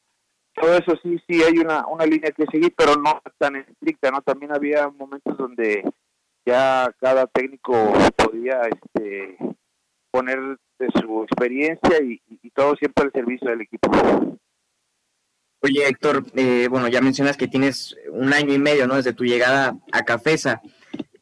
Todo 0.54 0.76
eso 0.76 0.92
sí, 1.02 1.20
sí 1.26 1.42
hay 1.42 1.58
una, 1.58 1.86
una 1.86 2.06
línea 2.06 2.30
que 2.30 2.46
seguir, 2.46 2.72
pero 2.76 2.94
no 2.96 3.20
tan 3.38 3.56
estricta, 3.56 4.10
¿no? 4.10 4.22
También 4.22 4.54
había 4.54 4.88
momentos 4.88 5.36
donde 5.36 5.82
ya 6.46 6.94
cada 7.00 7.26
técnico 7.26 7.72
podía 8.16 8.62
este, 8.62 9.36
poner 10.10 10.38
de 10.78 10.88
su 11.00 11.22
experiencia 11.24 12.00
y, 12.02 12.20
todo 12.54 12.76
siempre 12.76 13.04
al 13.04 13.12
servicio 13.12 13.48
del 13.48 13.62
equipo. 13.62 13.90
Oye, 15.62 15.88
Héctor, 15.88 16.22
eh, 16.34 16.66
bueno, 16.68 16.88
ya 16.88 17.00
mencionas 17.00 17.38
que 17.38 17.48
tienes 17.48 17.96
un 18.10 18.32
año 18.34 18.52
y 18.52 18.58
medio, 18.58 18.86
¿no? 18.86 18.96
Desde 18.96 19.14
tu 19.14 19.24
llegada 19.24 19.74
a 19.90 20.02
Cafesa. 20.02 20.60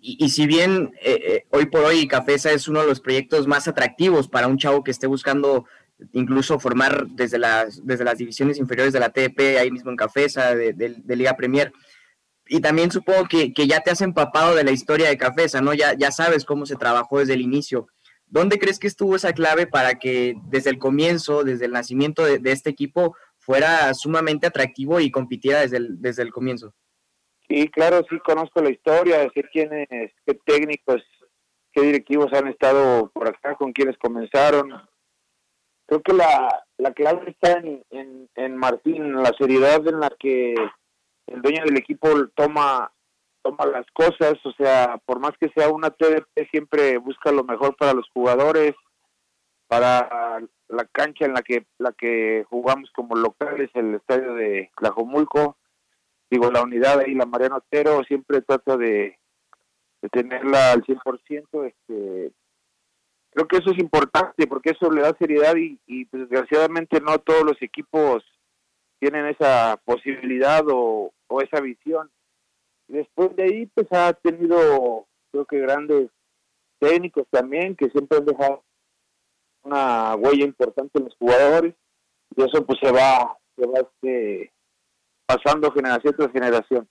Y, 0.02 0.30
si 0.30 0.46
bien 0.46 0.92
eh, 1.02 1.20
eh, 1.22 1.46
hoy 1.50 1.66
por 1.66 1.84
hoy 1.84 2.08
Cafesa 2.08 2.50
es 2.52 2.68
uno 2.68 2.80
de 2.80 2.86
los 2.86 3.00
proyectos 3.00 3.46
más 3.46 3.68
atractivos 3.68 4.28
para 4.28 4.46
un 4.46 4.56
chavo 4.56 4.82
que 4.82 4.90
esté 4.90 5.06
buscando 5.06 5.66
incluso 6.12 6.58
formar 6.58 7.06
desde 7.08 7.38
las, 7.38 7.84
desde 7.84 8.04
las 8.04 8.16
divisiones 8.16 8.58
inferiores 8.58 8.94
de 8.94 9.00
la 9.00 9.10
TDP, 9.10 9.58
ahí 9.58 9.70
mismo 9.70 9.90
en 9.90 9.96
Cafesa, 9.96 10.54
de, 10.54 11.02
Liga 11.06 11.36
Premier. 11.36 11.72
Y 12.46 12.60
también 12.60 12.90
supongo 12.90 13.26
que, 13.28 13.52
ya 13.54 13.80
te 13.80 13.90
has 13.90 14.00
empapado 14.00 14.54
de 14.54 14.64
la 14.64 14.70
historia 14.70 15.08
de 15.08 15.18
Cafesa, 15.18 15.60
¿no? 15.60 15.74
Ya, 15.74 15.94
ya 15.94 16.10
sabes 16.10 16.44
cómo 16.44 16.66
se 16.66 16.76
trabajó 16.76 17.18
desde 17.18 17.34
el 17.34 17.42
inicio. 17.42 17.86
¿Dónde 18.26 18.58
crees 18.58 18.78
que 18.78 18.86
estuvo 18.86 19.16
esa 19.16 19.32
clave 19.32 19.66
para 19.66 19.96
que 19.96 20.34
desde 20.48 20.70
el 20.70 20.78
comienzo, 20.78 21.44
desde 21.44 21.66
el 21.66 21.72
nacimiento 21.72 22.24
de, 22.24 22.40
este 22.50 22.70
equipo, 22.70 23.16
fuera 23.38 23.92
sumamente 23.94 24.46
atractivo 24.46 25.00
y 25.00 25.10
compitiera 25.10 25.60
desde 25.60 25.76
el, 25.76 26.00
desde 26.00 26.22
el 26.22 26.32
comienzo? 26.32 26.74
Sí, 27.50 27.68
claro, 27.68 28.02
sí 28.08 28.16
conozco 28.20 28.62
la 28.62 28.70
historia, 28.70 29.28
sé 29.34 29.42
quiénes, 29.52 29.88
qué 29.88 30.34
técnicos, 30.46 31.02
qué 31.72 31.80
directivos 31.80 32.32
han 32.32 32.46
estado 32.46 33.10
por 33.12 33.28
acá, 33.28 33.56
con 33.56 33.72
quienes 33.72 33.98
comenzaron. 33.98 34.70
Creo 35.86 36.00
que 36.00 36.12
la, 36.12 36.64
la 36.78 36.92
clave 36.92 37.28
está 37.28 37.58
en, 37.58 37.82
en, 37.90 38.30
en 38.36 38.56
Martín, 38.56 39.20
la 39.20 39.32
seriedad 39.36 39.84
en 39.88 39.98
la 39.98 40.10
que 40.16 40.54
el 41.26 41.42
dueño 41.42 41.64
del 41.64 41.76
equipo 41.76 42.08
toma 42.36 42.92
toma 43.42 43.66
las 43.66 43.86
cosas, 43.94 44.34
o 44.44 44.52
sea, 44.52 45.00
por 45.04 45.18
más 45.18 45.32
que 45.40 45.48
sea 45.56 45.70
una 45.70 45.90
TDP, 45.90 46.48
siempre 46.52 46.98
busca 46.98 47.32
lo 47.32 47.42
mejor 47.42 47.74
para 47.74 47.94
los 47.94 48.08
jugadores, 48.10 48.74
para 49.66 50.40
la 50.68 50.84
cancha 50.92 51.24
en 51.24 51.32
la 51.32 51.42
que 51.42 51.66
la 51.78 51.92
que 51.92 52.44
jugamos 52.48 52.90
como 52.94 53.16
locales, 53.16 53.70
el 53.74 53.96
estadio 53.96 54.34
de 54.34 54.70
Tlajomulco, 54.76 55.56
digo, 56.30 56.50
la 56.50 56.62
unidad 56.62 57.00
ahí, 57.00 57.14
la 57.14 57.26
Mariano 57.26 57.56
Otero, 57.56 58.02
siempre 58.04 58.40
trata 58.40 58.76
de, 58.76 59.18
tenerla 60.12 60.72
al 60.72 60.82
100%, 60.82 61.66
este, 61.66 62.32
creo 63.30 63.48
que 63.48 63.56
eso 63.58 63.70
es 63.70 63.78
importante 63.78 64.46
porque 64.46 64.70
eso 64.70 64.90
le 64.90 65.02
da 65.02 65.14
seriedad 65.18 65.54
y, 65.56 65.78
y 65.86 66.06
pues, 66.06 66.28
desgraciadamente 66.28 67.00
no 67.00 67.18
todos 67.18 67.42
los 67.44 67.60
equipos 67.60 68.24
tienen 68.98 69.26
esa 69.26 69.80
posibilidad 69.84 70.62
o, 70.68 71.12
o 71.26 71.40
esa 71.40 71.60
visión. 71.60 72.10
Después 72.88 73.34
de 73.36 73.44
ahí, 73.44 73.66
pues 73.66 73.86
ha 73.92 74.12
tenido, 74.12 75.06
creo 75.30 75.44
que 75.46 75.58
grandes 75.60 76.10
técnicos 76.78 77.26
también, 77.30 77.76
que 77.76 77.88
siempre 77.90 78.18
han 78.18 78.26
dejado 78.26 78.62
una 79.62 80.14
huella 80.16 80.44
importante 80.44 80.98
en 80.98 81.04
los 81.04 81.16
jugadores, 81.16 81.74
y 82.36 82.42
eso 82.42 82.64
pues 82.64 82.78
se 82.80 82.90
va, 82.90 83.36
se 83.56 83.66
va 83.66 83.80
este, 83.80 84.52
pasando 85.30 85.70
generación 85.72 86.14
tras 86.16 86.32
generación. 86.32 86.88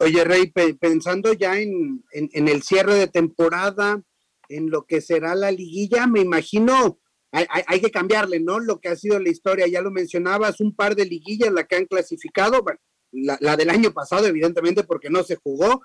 Oye, 0.00 0.22
Rey, 0.22 0.52
pensando 0.80 1.32
ya 1.32 1.58
en, 1.58 2.04
en, 2.12 2.48
el 2.48 2.62
cierre 2.62 2.94
de 2.94 3.08
temporada, 3.08 4.00
en 4.48 4.70
lo 4.70 4.86
que 4.86 5.00
será 5.00 5.34
la 5.34 5.50
liguilla, 5.50 6.06
me 6.06 6.20
imagino, 6.20 7.00
hay, 7.32 7.46
hay, 7.66 7.80
que 7.80 7.90
cambiarle, 7.90 8.38
¿no? 8.38 8.60
Lo 8.60 8.78
que 8.78 8.90
ha 8.90 8.96
sido 8.96 9.18
la 9.18 9.28
historia, 9.28 9.66
ya 9.66 9.82
lo 9.82 9.90
mencionabas, 9.90 10.60
un 10.60 10.74
par 10.74 10.94
de 10.94 11.04
liguillas 11.04 11.52
la 11.52 11.64
que 11.64 11.74
han 11.74 11.86
clasificado, 11.86 12.62
bueno, 12.62 12.78
la, 13.10 13.56
del 13.56 13.70
año 13.70 13.92
pasado, 13.92 14.26
evidentemente, 14.26 14.84
porque 14.84 15.10
no 15.10 15.24
se 15.24 15.34
jugó, 15.34 15.82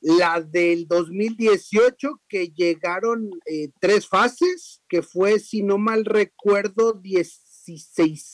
la 0.00 0.40
del 0.40 0.88
2018, 0.88 2.22
que 2.26 2.48
llegaron 2.48 3.28
eh, 3.44 3.68
tres 3.78 4.08
fases, 4.08 4.82
que 4.88 5.02
fue, 5.02 5.38
si 5.38 5.62
no 5.62 5.76
mal 5.76 6.06
recuerdo, 6.06 6.94
16 6.94 8.32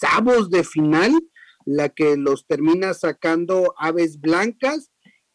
de 0.50 0.62
final, 0.62 1.12
la 1.66 1.90
que 1.90 2.16
los 2.16 2.46
termina 2.46 2.94
sacando 2.94 3.75
Aves 3.76 4.18
Blancas, 4.18 4.90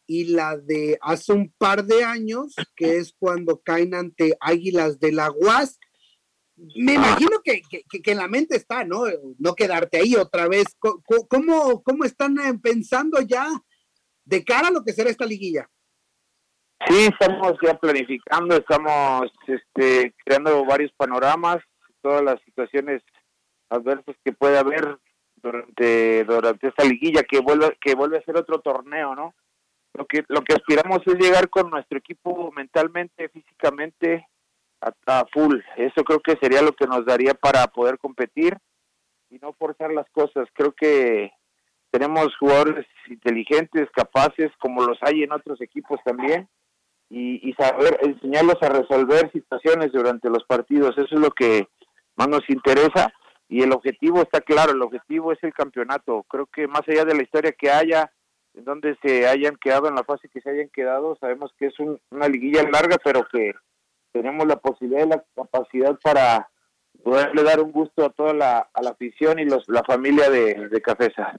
y 0.06 0.24
la 0.24 0.56
de 0.56 0.98
hace 1.00 1.32
un 1.32 1.52
par 1.56 1.84
de 1.84 2.04
años, 2.04 2.54
que 2.76 2.96
es 2.98 3.14
cuando 3.18 3.62
caen 3.62 3.94
ante 3.94 4.36
Águilas 4.40 4.98
de 4.98 5.12
la 5.12 5.30
UAS, 5.30 5.78
me 6.76 6.94
imagino 6.94 7.40
que, 7.42 7.62
que, 7.62 8.10
en 8.10 8.18
la 8.18 8.28
mente 8.28 8.56
está, 8.56 8.84
¿no? 8.84 9.04
No 9.38 9.54
quedarte 9.54 9.98
ahí 9.98 10.14
otra 10.14 10.48
vez. 10.48 10.66
¿Cómo, 10.78 11.82
cómo 11.82 12.04
están 12.04 12.38
eh, 12.38 12.58
pensando 12.62 13.20
ya 13.22 13.48
de 14.24 14.44
cara 14.44 14.68
a 14.68 14.70
lo 14.70 14.84
que 14.84 14.92
será 14.92 15.10
esta 15.10 15.24
liguilla? 15.24 15.68
Sí, 16.86 17.08
estamos 17.08 17.56
ya 17.62 17.78
planificando, 17.78 18.56
estamos 18.56 19.30
este, 19.46 20.14
creando 20.24 20.64
varios 20.64 20.92
panoramas, 20.92 21.58
todas 22.00 22.22
las 22.22 22.40
situaciones 22.42 23.02
adversas 23.70 24.16
que 24.24 24.32
puede 24.32 24.58
haber 24.58 24.98
durante, 25.42 26.24
durante 26.24 26.68
esta 26.68 26.84
liguilla 26.84 27.22
que 27.22 27.40
vuelve, 27.40 27.76
que 27.80 27.94
vuelve 27.94 28.18
a 28.18 28.24
ser 28.24 28.36
otro 28.36 28.60
torneo, 28.60 29.14
¿no? 29.14 29.34
Lo 29.94 30.06
que, 30.06 30.24
lo 30.28 30.40
que 30.42 30.54
aspiramos 30.54 31.00
es 31.06 31.14
llegar 31.14 31.50
con 31.50 31.70
nuestro 31.70 31.98
equipo 31.98 32.50
mentalmente, 32.52 33.28
físicamente, 33.28 34.26
a, 35.06 35.24
full. 35.32 35.60
Eso 35.76 36.02
creo 36.02 36.20
que 36.20 36.36
sería 36.40 36.62
lo 36.62 36.72
que 36.72 36.86
nos 36.86 37.04
daría 37.04 37.34
para 37.34 37.66
poder 37.68 37.98
competir 37.98 38.56
y 39.30 39.38
no 39.38 39.52
forzar 39.52 39.92
las 39.92 40.08
cosas. 40.10 40.48
Creo 40.54 40.72
que 40.72 41.32
tenemos 41.90 42.34
jugadores 42.38 42.86
inteligentes, 43.08 43.90
capaces, 43.90 44.50
como 44.58 44.82
los 44.82 44.98
hay 45.02 45.22
en 45.22 45.32
otros 45.32 45.60
equipos 45.60 46.00
también, 46.04 46.48
y, 47.10 47.52
saber 47.58 47.98
enseñarlos 48.00 48.56
a 48.62 48.70
resolver 48.70 49.30
situaciones 49.32 49.92
durante 49.92 50.30
los 50.30 50.44
partidos. 50.44 50.96
Eso 50.96 51.14
es 51.14 51.20
lo 51.20 51.30
que 51.30 51.68
más 52.16 52.28
nos 52.28 52.48
interesa 52.48 53.12
y 53.52 53.60
el 53.60 53.72
objetivo 53.72 54.22
está 54.22 54.40
claro, 54.40 54.72
el 54.72 54.80
objetivo 54.80 55.30
es 55.30 55.38
el 55.42 55.52
campeonato. 55.52 56.24
Creo 56.26 56.46
que 56.46 56.66
más 56.66 56.88
allá 56.88 57.04
de 57.04 57.14
la 57.14 57.22
historia 57.22 57.52
que 57.52 57.70
haya, 57.70 58.10
en 58.54 58.64
donde 58.64 58.96
se 59.02 59.28
hayan 59.28 59.56
quedado, 59.56 59.88
en 59.88 59.94
la 59.94 60.04
fase 60.04 60.30
que 60.30 60.40
se 60.40 60.48
hayan 60.48 60.70
quedado, 60.70 61.18
sabemos 61.20 61.52
que 61.58 61.66
es 61.66 61.74
una 61.78 62.28
liguilla 62.28 62.62
larga, 62.62 62.96
pero 63.04 63.28
que 63.30 63.52
tenemos 64.10 64.46
la 64.46 64.56
posibilidad 64.56 65.04
y 65.04 65.10
la 65.10 65.24
capacidad 65.36 65.98
para 66.02 66.48
poderle 67.04 67.42
dar 67.42 67.60
un 67.60 67.72
gusto 67.72 68.06
a 68.06 68.10
toda 68.10 68.32
la, 68.32 68.70
a 68.72 68.82
la 68.82 68.90
afición 68.90 69.38
y 69.38 69.44
los, 69.44 69.68
la 69.68 69.84
familia 69.84 70.30
de, 70.30 70.80
Cafesa. 70.82 71.36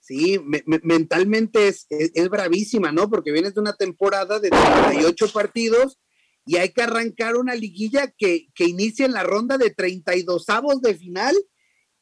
Sí, 0.00 0.38
mentalmente 0.82 1.68
es, 1.68 1.86
es, 1.88 2.28
bravísima, 2.28 2.92
¿no? 2.92 3.08
Porque 3.08 3.32
vienes 3.32 3.54
de 3.54 3.60
una 3.62 3.72
temporada 3.72 4.38
de 4.38 4.50
38 4.50 5.26
partidos 5.32 5.98
y 6.44 6.56
hay 6.56 6.70
que 6.72 6.82
arrancar 6.82 7.36
una 7.36 7.54
liguilla 7.54 8.12
que, 8.16 8.48
que 8.54 8.64
inicia 8.64 9.06
en 9.06 9.12
la 9.12 9.22
ronda 9.22 9.58
de 9.58 9.70
32 9.70 10.48
avos 10.48 10.80
de 10.80 10.94
final 10.94 11.34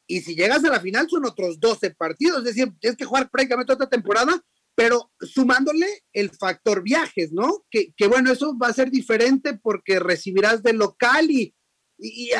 y 0.07 0.21
si 0.21 0.35
llegas 0.35 0.63
a 0.63 0.69
la 0.69 0.79
final 0.79 1.07
son 1.09 1.25
otros 1.25 1.59
12 1.59 1.91
partidos, 1.91 2.39
es 2.39 2.55
decir, 2.55 2.73
tienes 2.79 2.97
que 2.97 3.05
jugar 3.05 3.29
prácticamente 3.29 3.73
otra 3.73 3.89
temporada 3.89 4.43
pero 4.75 5.11
sumándole 5.19 5.85
el 6.13 6.31
factor 6.31 6.81
viajes, 6.81 7.31
¿no? 7.31 7.65
Que, 7.69 7.93
bueno, 8.07 8.31
eso 8.31 8.57
va 8.57 8.67
a 8.67 8.73
ser 8.73 8.89
diferente 8.89 9.59
porque 9.61 9.99
recibirás 9.99 10.63
de 10.63 10.73
local 10.73 11.29
y, 11.29 11.53
y, 11.97 12.31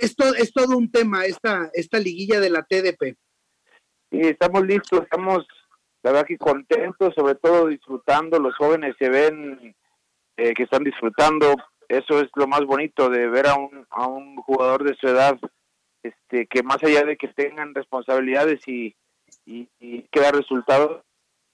esto 0.00 0.34
es 0.34 0.52
todo 0.52 0.76
un 0.76 0.90
tema, 0.90 1.24
esta, 1.24 1.70
esta 1.72 1.98
liguilla 1.98 2.40
de 2.40 2.50
la 2.50 2.62
TDP. 2.62 3.16
Sí, 4.10 4.20
estamos 4.20 4.66
listos, 4.66 5.02
estamos, 5.02 5.46
la 6.02 6.12
verdad 6.12 6.26
que 6.26 6.38
contentos, 6.38 7.14
sobre 7.14 7.36
todo 7.36 7.68
disfrutando, 7.68 8.38
los 8.38 8.56
jóvenes 8.56 8.94
se 8.98 9.08
ven 9.08 9.74
eh, 10.38 10.54
que 10.54 10.62
están 10.62 10.84
disfrutando, 10.84 11.56
eso 11.88 12.20
es 12.20 12.28
lo 12.36 12.46
más 12.46 12.64
bonito 12.64 13.10
de 13.10 13.28
ver 13.28 13.48
a 13.48 13.56
un, 13.56 13.84
a 13.90 14.06
un 14.06 14.36
jugador 14.36 14.84
de 14.84 14.94
su 14.94 15.08
edad, 15.08 15.36
este, 16.04 16.46
que 16.46 16.62
más 16.62 16.82
allá 16.84 17.02
de 17.02 17.16
que 17.16 17.26
tengan 17.26 17.74
responsabilidades 17.74 18.60
y, 18.68 18.94
y, 19.44 19.68
y 19.80 20.02
que 20.12 20.20
da 20.20 20.30
resultados, 20.30 21.02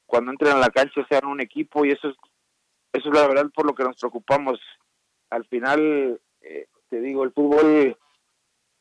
cuando 0.04 0.32
entren 0.32 0.52
a 0.52 0.58
la 0.58 0.68
cancha 0.68 1.04
sean 1.08 1.24
un 1.24 1.40
equipo 1.40 1.86
y 1.86 1.92
eso 1.92 2.10
es, 2.10 2.16
eso 2.92 3.08
es 3.08 3.14
la 3.14 3.26
verdad 3.26 3.50
por 3.54 3.66
lo 3.66 3.74
que 3.74 3.84
nos 3.84 3.96
preocupamos. 3.96 4.60
Al 5.30 5.46
final, 5.46 6.20
eh, 6.42 6.66
te 6.90 7.00
digo, 7.00 7.24
el 7.24 7.32
fútbol 7.32 7.96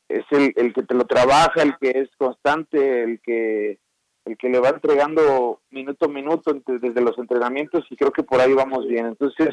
es 0.09 0.25
el, 0.31 0.53
el 0.57 0.73
que 0.73 0.83
te 0.83 0.95
lo 0.95 1.05
trabaja, 1.05 1.61
el 1.61 1.77
que 1.77 1.91
es 1.91 2.09
constante, 2.17 3.03
el 3.03 3.21
que 3.21 3.79
el 4.25 4.37
que 4.37 4.49
le 4.49 4.59
va 4.59 4.69
entregando 4.69 5.61
minuto 5.69 6.05
a 6.05 6.09
minuto 6.09 6.53
desde 6.65 7.01
los 7.01 7.17
entrenamientos 7.17 7.85
y 7.89 7.95
creo 7.95 8.11
que 8.11 8.23
por 8.23 8.39
ahí 8.39 8.53
vamos 8.53 8.87
bien. 8.87 9.05
Entonces, 9.07 9.49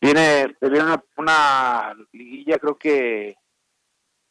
viene, 0.00 0.56
una, 0.60 1.02
una 1.16 1.96
liguilla 2.12 2.58
creo 2.58 2.76
que 2.76 3.36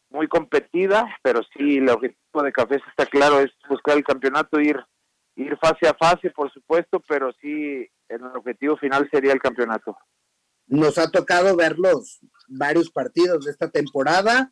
muy 0.09 0.27
competida, 0.27 1.07
pero 1.21 1.41
sí, 1.55 1.77
el 1.77 1.89
objetivo 1.89 2.43
de 2.43 2.51
Cafés 2.51 2.81
está 2.89 3.05
claro, 3.05 3.39
es 3.39 3.51
buscar 3.69 3.97
el 3.97 4.03
campeonato, 4.03 4.59
ir 4.59 4.83
ir 5.39 5.57
fase 5.57 5.87
a 5.87 5.93
fase, 5.93 6.29
por 6.31 6.51
supuesto, 6.51 7.01
pero 7.07 7.31
sí 7.41 7.87
el 8.07 8.23
objetivo 8.35 8.77
final 8.77 9.07
sería 9.09 9.31
el 9.31 9.39
campeonato. 9.39 9.97
Nos 10.67 10.97
ha 10.97 11.09
tocado 11.09 11.55
ver 11.55 11.79
los 11.79 12.19
varios 12.47 12.91
partidos 12.91 13.45
de 13.45 13.51
esta 13.51 13.69
temporada 13.69 14.51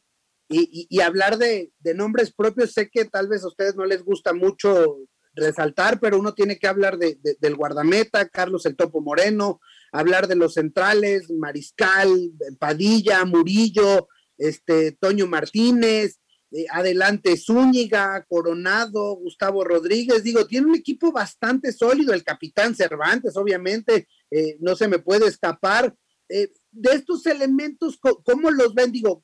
y, 0.50 1.00
hablar 1.02 1.38
de, 1.38 1.72
nombres 1.96 2.34
propios. 2.34 2.74
Sé 2.74 2.90
que 2.90 3.06
tal 3.06 3.28
vez 3.28 3.44
a 3.44 3.48
ustedes 3.48 3.76
no 3.76 3.86
les 3.86 4.04
gusta 4.04 4.34
mucho 4.34 4.98
resaltar, 5.34 6.00
pero 6.00 6.20
uno 6.20 6.34
tiene 6.34 6.58
que 6.58 6.68
hablar 6.68 6.98
de, 6.98 7.18
del 7.40 7.56
guardameta, 7.56 8.28
Carlos 8.28 8.66
el 8.66 8.76
Topo 8.76 9.02
Moreno, 9.02 9.60
hablar 9.92 10.28
de 10.28 10.36
los 10.36 10.56
centrales, 10.56 11.30
Mariscal, 11.30 12.32
Padilla, 12.60 13.24
Murillo, 13.26 14.08
este, 14.38 14.94
Toño 14.94 15.28
Martínez, 15.28 16.20
eh, 16.52 16.66
adelante 16.72 17.36
Zúñiga, 17.36 18.26
Coronado, 18.28 19.16
Gustavo 19.18 19.66
Rodríguez, 19.66 20.24
digo, 20.24 20.48
tiene 20.48 20.68
un 20.68 20.76
equipo 20.76 21.12
bastante 21.12 21.74
sólido, 21.74 22.14
el 22.14 22.24
capitán 22.24 22.74
Cervantes, 22.74 23.36
obviamente, 23.36 24.08
eh, 24.32 24.58
no 24.62 24.76
se 24.76 24.88
me 24.88 25.00
puede 25.00 25.28
escapar. 25.28 25.94
Eh, 26.30 26.52
de 26.72 26.92
estos 26.92 27.26
elementos, 27.26 28.00
¿cómo 28.00 28.52
los 28.52 28.74
ven? 28.74 28.92
Digo, 28.92 29.24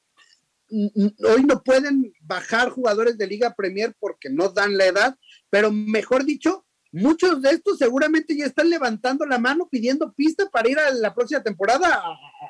hoy 0.69 1.43
no 1.43 1.61
pueden 1.63 2.13
bajar 2.21 2.69
jugadores 2.69 3.17
de 3.17 3.27
Liga 3.27 3.53
Premier 3.55 3.93
porque 3.99 4.29
no 4.29 4.49
dan 4.49 4.77
la 4.77 4.85
edad, 4.85 5.17
pero 5.49 5.71
mejor 5.71 6.25
dicho, 6.25 6.65
muchos 6.91 7.41
de 7.41 7.49
estos 7.51 7.77
seguramente 7.77 8.35
ya 8.37 8.45
están 8.45 8.69
levantando 8.69 9.25
la 9.25 9.39
mano 9.39 9.67
pidiendo 9.69 10.13
pista 10.13 10.49
para 10.51 10.69
ir 10.69 10.79
a 10.79 10.91
la 10.91 11.13
próxima 11.13 11.41
temporada 11.43 12.01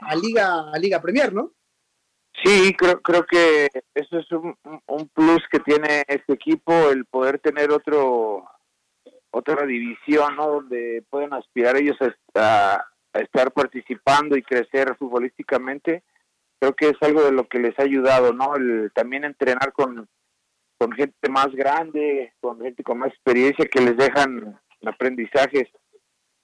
a, 0.01 0.15
Liga 0.15 0.71
a 0.71 0.77
Liga 0.77 1.01
Premier, 1.01 1.33
¿no? 1.33 1.53
Sí, 2.43 2.73
creo, 2.77 3.01
creo 3.01 3.25
que 3.25 3.69
eso 3.93 4.19
es 4.19 4.25
un, 4.31 5.09
plus 5.13 5.41
que 5.51 5.59
tiene 5.59 6.03
este 6.07 6.33
equipo, 6.33 6.89
el 6.89 7.05
poder 7.05 7.39
tener 7.39 7.71
otro 7.71 8.45
otra 9.31 9.65
división, 9.65 10.35
¿no? 10.35 10.47
Donde 10.47 11.03
pueden 11.09 11.33
aspirar 11.33 11.75
ellos 11.75 11.97
a, 12.35 12.85
a 13.13 13.19
estar 13.19 13.51
participando 13.51 14.35
y 14.35 14.43
crecer 14.43 14.95
futbolísticamente. 14.97 16.03
Creo 16.63 16.75
que 16.75 16.89
es 16.91 16.97
algo 17.01 17.21
de 17.23 17.33
lo 17.33 17.45
que 17.45 17.59
les 17.59 17.77
ha 17.77 17.83
ayudado, 17.83 18.31
¿no? 18.31 18.55
El 18.55 18.89
también 18.95 19.25
entrenar 19.25 19.73
con, 19.73 20.07
con 20.77 20.93
gente 20.93 21.29
más 21.29 21.47
grande, 21.47 22.31
con 22.39 22.61
gente 22.61 22.83
con 22.83 22.99
más 22.99 23.09
experiencia 23.09 23.65
que 23.65 23.81
les 23.81 23.97
dejan 23.97 24.57
aprendizajes. 24.85 25.65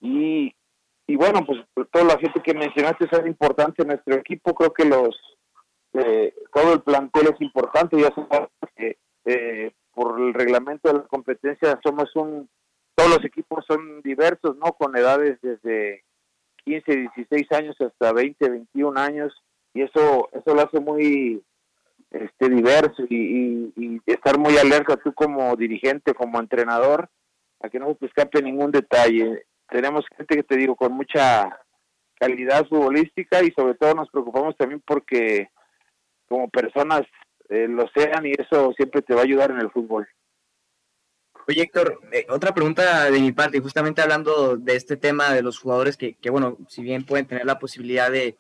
Y, 0.02 0.54
y 1.08 1.16
bueno, 1.16 1.46
pues 1.46 1.66
toda 1.90 2.04
la 2.04 2.20
gente 2.20 2.42
que 2.44 2.54
mencionaste 2.54 3.06
es 3.10 3.28
importante 3.28 3.84
en 3.84 3.88
nuestro 3.88 4.16
equipo. 4.16 4.54
Creo 4.54 4.74
que 4.74 4.84
los 4.84 5.16
eh, 5.94 6.34
todo 6.54 6.74
el 6.74 6.82
plantel 6.82 7.30
es 7.34 7.40
importante. 7.40 7.98
Ya 7.98 8.14
sabes 8.14 8.50
que 8.76 8.98
eh, 9.24 9.72
por 9.94 10.20
el 10.20 10.34
reglamento 10.34 10.92
de 10.92 11.00
la 11.00 11.08
competencia 11.08 11.80
somos 11.82 12.14
un, 12.18 12.50
todos 12.94 13.10
los 13.10 13.24
equipos 13.24 13.64
son 13.66 14.02
diversos, 14.02 14.58
¿no? 14.58 14.74
Con 14.74 14.98
edades 14.98 15.40
desde 15.42 16.04
15, 16.66 17.08
16 17.16 17.52
años 17.54 17.78
hasta 17.80 18.12
20, 18.12 18.50
21 18.50 19.00
años. 19.00 19.34
Y 19.74 19.82
eso, 19.82 20.30
eso 20.34 20.56
lo 20.56 20.62
hace 20.62 20.80
muy 20.80 21.44
este 22.12 22.50
diverso 22.50 23.04
y, 23.10 24.02
estar 24.06 24.38
muy 24.40 24.58
alerta 24.58 24.98
tú 24.98 25.14
como 25.14 25.56
dirigente, 25.56 26.14
como 26.14 26.40
entrenador, 26.40 27.10
a 27.62 27.70
que 27.70 27.80
no 27.80 27.96
se 28.00 28.08
escape 28.08 28.42
ningún 28.42 28.72
detalle. 28.72 29.46
Tenemos 29.70 30.06
gente 30.18 30.36
que 30.36 30.44
te 30.44 30.58
digo 30.58 30.76
con 30.76 30.94
mucha 30.94 31.60
calidad 32.20 32.68
futbolística 32.68 33.44
y 33.44 33.52
sobre 33.52 33.76
todo 33.76 33.94
nos 33.94 34.10
preocupamos 34.10 34.58
también 34.58 34.82
porque 34.86 35.50
como 36.28 36.50
personas 36.50 37.04
eh, 37.50 37.68
lo 37.68 37.88
sean 37.96 38.26
y 38.26 38.32
eso 38.32 38.74
siempre 38.76 39.02
te 39.02 39.14
va 39.14 39.22
a 39.22 39.24
ayudar 39.24 39.52
en 39.52 39.60
el 39.60 39.72
fútbol. 39.72 40.08
Oye 41.48 41.64
Héctor, 41.64 42.00
eh, 42.12 42.26
otra 42.30 42.54
pregunta 42.54 43.10
de 43.10 43.20
mi 43.20 43.32
parte, 43.32 43.60
justamente 43.60 44.02
hablando 44.02 44.58
de 44.58 44.76
este 44.76 44.98
tema 44.98 45.34
de 45.34 45.42
los 45.42 45.58
jugadores 45.58 45.98
que, 45.98 46.16
que, 46.16 46.30
bueno, 46.30 46.58
si 46.68 46.84
bien 46.84 47.06
pueden 47.06 47.26
tener 47.26 47.46
la 47.46 47.58
posibilidad 47.58 48.12
de, 48.12 48.38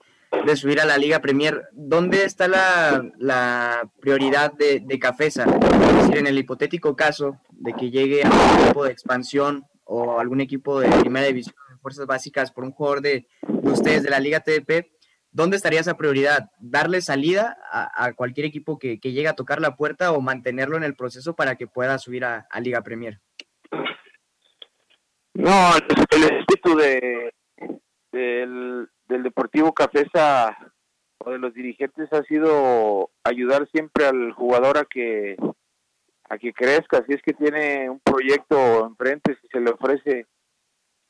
de 0.50 0.58
subir 0.58 0.80
a 0.80 0.86
la 0.86 0.98
Liga 0.98 1.20
Premier. 1.20 1.70
¿Dónde 1.72 2.24
está 2.24 2.48
la, 2.48 3.90
prioridad 4.00 4.54
de, 4.54 4.80
de, 4.80 5.00
Cafesa? 5.00 5.46
Es 5.46 5.96
decir, 5.96 6.18
en 6.18 6.28
el 6.28 6.38
hipotético 6.38 6.96
caso 6.96 7.40
de 7.52 7.74
que 7.74 7.92
llegue 7.92 8.24
a 8.24 8.30
un 8.30 8.62
equipo 8.64 8.84
de 8.84 8.92
expansión 8.92 9.66
o 9.86 10.20
algún 10.20 10.42
equipo 10.42 10.80
de 10.80 10.90
primera 11.00 11.28
división 11.28 11.56
de 11.70 11.78
fuerzas 11.78 12.06
básicas 12.06 12.52
por 12.52 12.64
un 12.64 12.72
jugador 12.72 13.02
de, 13.02 13.28
ustedes 13.64 14.04
de 14.04 14.10
la 14.10 14.20
Liga 14.20 14.42
TDP, 14.42 14.92
¿dónde 15.32 15.58
estaría 15.58 15.80
esa 15.80 15.98
prioridad? 15.98 16.50
¿Darle 16.60 17.02
salida 17.02 17.58
a, 17.72 18.14
cualquier 18.14 18.46
equipo 18.46 18.78
que, 18.78 18.98
llegue 18.98 19.28
a 19.28 19.34
tocar 19.34 19.62
la 19.62 19.76
puerta 19.76 20.12
o 20.12 20.22
mantenerlo 20.22 20.78
en 20.78 20.84
el 20.84 20.96
proceso 20.96 21.36
para 21.36 21.56
que 21.56 21.68
pueda 21.68 21.98
subir 21.98 22.24
a, 22.26 22.48
Liga 22.62 22.82
Premier? 22.82 23.20
No, 25.34 25.72
el 26.12 26.24
espíritu 26.24 26.76
de, 26.76 27.34
Deportivo 29.50 29.74
Cafesa 29.74 30.56
o 31.18 31.32
de 31.32 31.40
los 31.40 31.56
dirigentes 31.56 32.14
ha 32.14 32.22
sido 32.24 33.10
ayudar 33.24 33.68
siempre 33.72 34.06
al 34.06 34.32
jugador 34.34 34.78
a 34.78 34.86
que 34.86 35.38
a 36.30 36.38
que 36.38 36.54
crezca, 36.54 37.04
si 37.08 37.14
es 37.14 37.22
que 37.24 37.34
tiene 37.34 37.90
un 37.90 38.00
proyecto 38.00 38.86
enfrente, 38.86 39.36
si 39.42 39.48
se 39.48 39.60
le 39.60 39.72
ofrece 39.72 40.28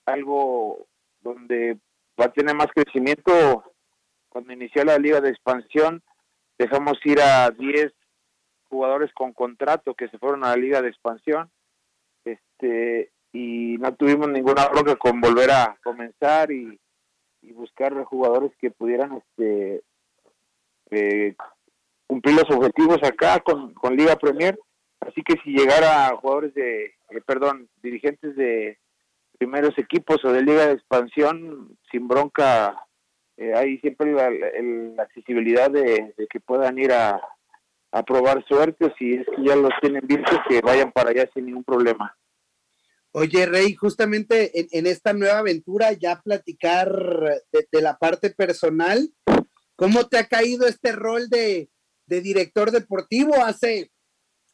algo 0.05 0.87
donde 1.19 1.77
va 2.17 2.25
a 2.25 2.31
tener 2.31 2.55
más 2.55 2.67
crecimiento, 2.73 3.73
cuando 4.29 4.53
inició 4.53 4.85
la 4.85 4.97
liga 4.97 5.19
de 5.19 5.31
expansión, 5.31 6.01
dejamos 6.57 6.97
ir 7.05 7.19
a 7.19 7.49
10 7.49 7.91
jugadores 8.69 9.11
con 9.13 9.33
contrato 9.33 9.95
que 9.95 10.07
se 10.07 10.17
fueron 10.17 10.45
a 10.45 10.51
la 10.51 10.55
liga 10.55 10.81
de 10.81 10.87
expansión, 10.87 11.51
este 12.23 13.11
y 13.33 13.77
no 13.79 13.93
tuvimos 13.95 14.29
ninguna 14.29 14.69
bronca 14.69 14.95
con 14.95 15.19
volver 15.19 15.51
a 15.51 15.77
comenzar 15.83 16.49
y 16.51 16.79
y 17.41 17.51
buscar 17.53 17.93
jugadores 18.03 18.51
que 18.59 18.71
pudieran 18.71 19.13
este 19.17 19.83
eh, 20.91 21.35
cumplir 22.07 22.35
los 22.35 22.49
objetivos 22.49 22.97
acá 23.03 23.39
con, 23.39 23.95
Liga 23.95 24.15
Premier. 24.15 24.59
Así 24.99 25.21
que 25.21 25.35
si 25.43 25.51
llegara 25.51 26.15
jugadores 26.17 26.53
de, 26.55 26.85
eh, 26.85 27.21
perdón, 27.25 27.69
dirigentes 27.81 28.35
de 28.35 28.77
primeros 29.37 29.77
equipos 29.77 30.23
o 30.25 30.31
de 30.31 30.41
Liga 30.41 30.67
de 30.67 30.73
Expansión, 30.73 31.77
sin 31.91 32.07
bronca, 32.07 32.85
eh, 33.37 33.53
hay 33.55 33.77
siempre 33.77 34.11
la, 34.11 35.03
accesibilidad 35.03 35.69
de, 35.71 36.13
que 36.29 36.39
puedan 36.39 36.77
ir 36.79 36.91
a, 36.91 37.21
a 37.91 38.03
probar 38.03 38.43
suerte. 38.45 38.91
Si 38.97 39.13
es 39.13 39.25
que 39.27 39.43
ya 39.43 39.55
los 39.55 39.71
tienen 39.79 40.05
vistos, 40.05 40.39
que 40.49 40.61
vayan 40.61 40.91
para 40.91 41.11
allá 41.11 41.29
sin 41.33 41.45
ningún 41.45 41.63
problema. 41.63 42.15
Oye, 43.11 43.47
Rey, 43.47 43.73
justamente 43.73 44.77
en, 44.77 44.85
esta 44.85 45.13
nueva 45.13 45.39
aventura, 45.39 45.93
ya 45.93 46.21
platicar 46.21 47.41
de, 47.51 47.81
la 47.81 47.97
parte 47.97 48.29
personal, 48.29 49.11
¿cómo 49.75 50.07
te 50.07 50.19
ha 50.19 50.27
caído 50.27 50.67
este 50.67 50.91
rol 50.91 51.27
de, 51.27 51.71
director 52.05 52.69
deportivo? 52.69 53.35
Hace 53.43 53.91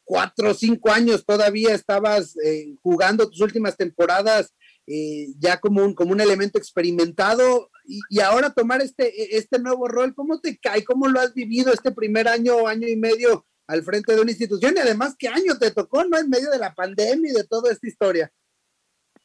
cuatro 0.04 0.52
o 0.52 0.54
cinco 0.54 0.90
años 0.90 1.26
todavía 1.26 1.74
estabas 1.74 2.34
eh, 2.42 2.76
jugando 2.82 3.28
tus 3.28 3.40
últimas 3.40 3.76
temporadas 3.76 4.54
eh, 4.86 5.34
ya 5.38 5.58
como 5.58 5.84
un, 5.84 6.20
elemento 6.20 6.58
experimentado 6.58 7.70
y, 7.84 8.20
ahora 8.20 8.50
tomar 8.50 8.80
este, 8.80 9.36
este 9.36 9.58
nuevo 9.58 9.88
rol, 9.88 10.14
¿cómo 10.14 10.40
te 10.40 10.58
cae? 10.58 10.84
¿Cómo 10.84 11.08
lo 11.08 11.20
has 11.20 11.34
vivido 11.34 11.72
este 11.72 11.90
primer 11.90 12.28
año, 12.28 12.68
año 12.68 12.86
y 12.88 12.96
medio 12.96 13.46
al 13.66 13.82
frente 13.82 14.14
de 14.14 14.20
una 14.20 14.30
institución? 14.30 14.74
Y 14.76 14.80
además, 14.80 15.14
¿qué 15.18 15.28
año 15.28 15.58
te 15.58 15.72
tocó, 15.72 16.04
no? 16.04 16.16
En 16.16 16.30
medio 16.30 16.50
de 16.50 16.58
la 16.58 16.72
pandemia 16.74 17.32
y 17.32 17.34
de 17.34 17.44
toda 17.44 17.72
esta 17.72 17.86
historia. 17.86 18.32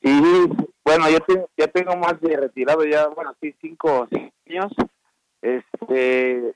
Y 0.01 0.19
bueno, 0.83 1.09
yo 1.09 1.19
tengo, 1.21 1.49
ya 1.57 1.67
tengo 1.67 1.95
más 1.95 2.19
de 2.21 2.35
retirado, 2.35 2.83
ya, 2.85 3.07
bueno, 3.07 3.35
sí, 3.39 3.55
cinco, 3.61 4.07
años. 4.47 4.71
Este, 5.41 6.55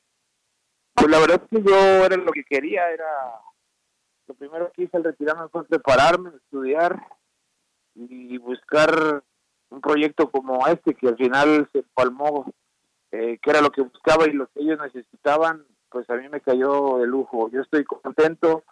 pues 0.93 1.09
la 1.09 1.19
verdad 1.19 1.41
es 1.43 1.49
que 1.49 1.69
yo 1.69 2.05
era 2.05 2.17
lo 2.17 2.31
que 2.31 2.43
quería, 2.43 2.89
era 2.91 3.05
lo 4.27 4.33
primero 4.33 4.71
que 4.71 4.83
hice 4.83 4.97
al 4.97 5.03
retirarme 5.03 5.47
fue 5.49 5.65
prepararme, 5.65 6.31
estudiar 6.35 6.99
y 7.93 8.37
buscar 8.37 9.23
un 9.69 9.81
proyecto 9.81 10.29
como 10.29 10.65
este 10.67 10.95
que 10.95 11.07
al 11.07 11.17
final 11.17 11.69
se 11.71 11.83
palmó, 11.93 12.51
eh, 13.11 13.37
que 13.41 13.49
era 13.49 13.61
lo 13.61 13.71
que 13.71 13.81
buscaba 13.81 14.27
y 14.27 14.33
lo 14.33 14.47
que 14.47 14.61
ellos 14.61 14.79
necesitaban, 14.79 15.65
pues 15.89 16.09
a 16.09 16.15
mí 16.15 16.27
me 16.29 16.41
cayó 16.41 16.97
de 16.97 17.07
lujo. 17.07 17.49
Yo 17.51 17.61
estoy 17.61 17.83
contento, 17.85 18.63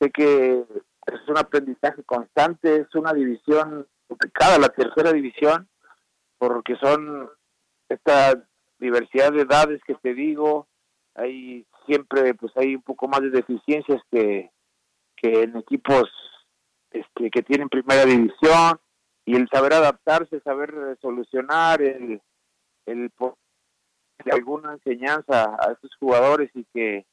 sé 0.00 0.10
que 0.10 0.64
es 1.06 1.28
un 1.28 1.38
aprendizaje 1.38 2.02
constante, 2.04 2.76
es 2.76 2.94
una 2.94 3.12
división 3.12 3.86
complicada 4.12 4.58
la 4.58 4.68
tercera 4.68 5.12
división, 5.12 5.68
porque 6.38 6.76
son 6.76 7.30
esta 7.88 8.46
diversidad 8.78 9.32
de 9.32 9.42
edades 9.42 9.80
que 9.86 9.94
te 9.94 10.12
digo, 10.12 10.68
hay 11.14 11.66
siempre 11.86 12.34
pues 12.34 12.52
hay 12.56 12.76
un 12.76 12.82
poco 12.82 13.08
más 13.08 13.22
de 13.22 13.30
deficiencias 13.30 14.02
que, 14.10 14.50
que 15.16 15.42
en 15.44 15.56
equipos 15.56 16.04
este, 16.90 17.30
que 17.30 17.42
tienen 17.42 17.68
primera 17.68 18.04
división 18.04 18.78
y 19.24 19.36
el 19.36 19.48
saber 19.48 19.72
adaptarse, 19.72 20.40
saber 20.40 20.98
solucionar, 21.00 21.80
el, 21.80 22.20
el 22.86 23.10
alguna 24.30 24.74
enseñanza 24.74 25.56
a 25.58 25.72
estos 25.72 25.90
jugadores 25.98 26.50
y 26.54 26.64
que 26.72 27.06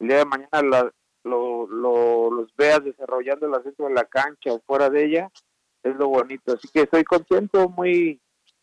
el 0.00 0.08
día 0.08 0.18
de 0.18 0.24
mañana 0.24 0.92
lo, 1.22 1.66
lo, 1.66 2.30
los 2.30 2.56
veas 2.56 2.82
desarrollándolas 2.82 3.62
dentro 3.62 3.86
de 3.86 3.94
la 3.94 4.04
cancha 4.04 4.52
o 4.52 4.60
fuera 4.66 4.90
de 4.90 5.04
ella, 5.04 5.30
es 5.86 5.96
lo 5.96 6.08
bonito. 6.08 6.54
Así 6.54 6.68
que 6.68 6.82
estoy 6.82 7.04
contento, 7.04 7.68
muy 7.68 8.20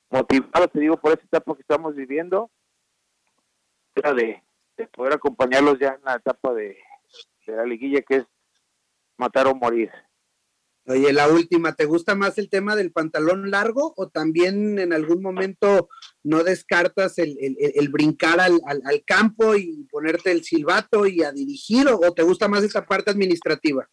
motivado, 0.09 0.67
te 0.67 0.79
digo, 0.79 0.97
por 0.97 1.13
esta 1.13 1.25
etapa 1.25 1.55
que 1.55 1.61
estamos 1.61 1.95
viviendo. 1.95 2.51
Era 3.95 4.13
de, 4.13 4.43
poder 4.91 5.13
acompañarlos 5.13 5.79
ya 5.79 5.89
en 5.89 6.03
la 6.03 6.15
etapa 6.15 6.53
de, 6.53 6.77
la 7.47 7.65
liguilla 7.65 8.01
que 8.01 8.17
es 8.17 8.25
matar 9.17 9.47
o 9.47 9.55
morir. 9.55 9.91
Oye, 10.85 11.13
la 11.13 11.29
última, 11.29 11.75
¿te 11.75 11.85
gusta 11.85 12.13
más 12.13 12.37
el 12.37 12.49
tema 12.49 12.75
del 12.75 12.91
pantalón 12.91 13.49
largo 13.49 13.93
o 13.95 14.09
también 14.09 14.79
en 14.79 14.91
algún 14.91 15.21
momento 15.21 15.87
no 16.23 16.43
descartas 16.43 17.17
el, 17.19 17.89
brincar 17.89 18.41
al, 18.41 18.59
campo 19.05 19.55
y 19.55 19.87
ponerte 19.89 20.31
el 20.31 20.43
silbato 20.43 21.05
y 21.05 21.23
a 21.23 21.31
dirigir 21.31 21.87
o 21.87 22.13
te 22.13 22.23
gusta 22.23 22.49
más 22.49 22.63
esa 22.63 22.85
parte 22.85 23.11
administrativa? 23.11 23.87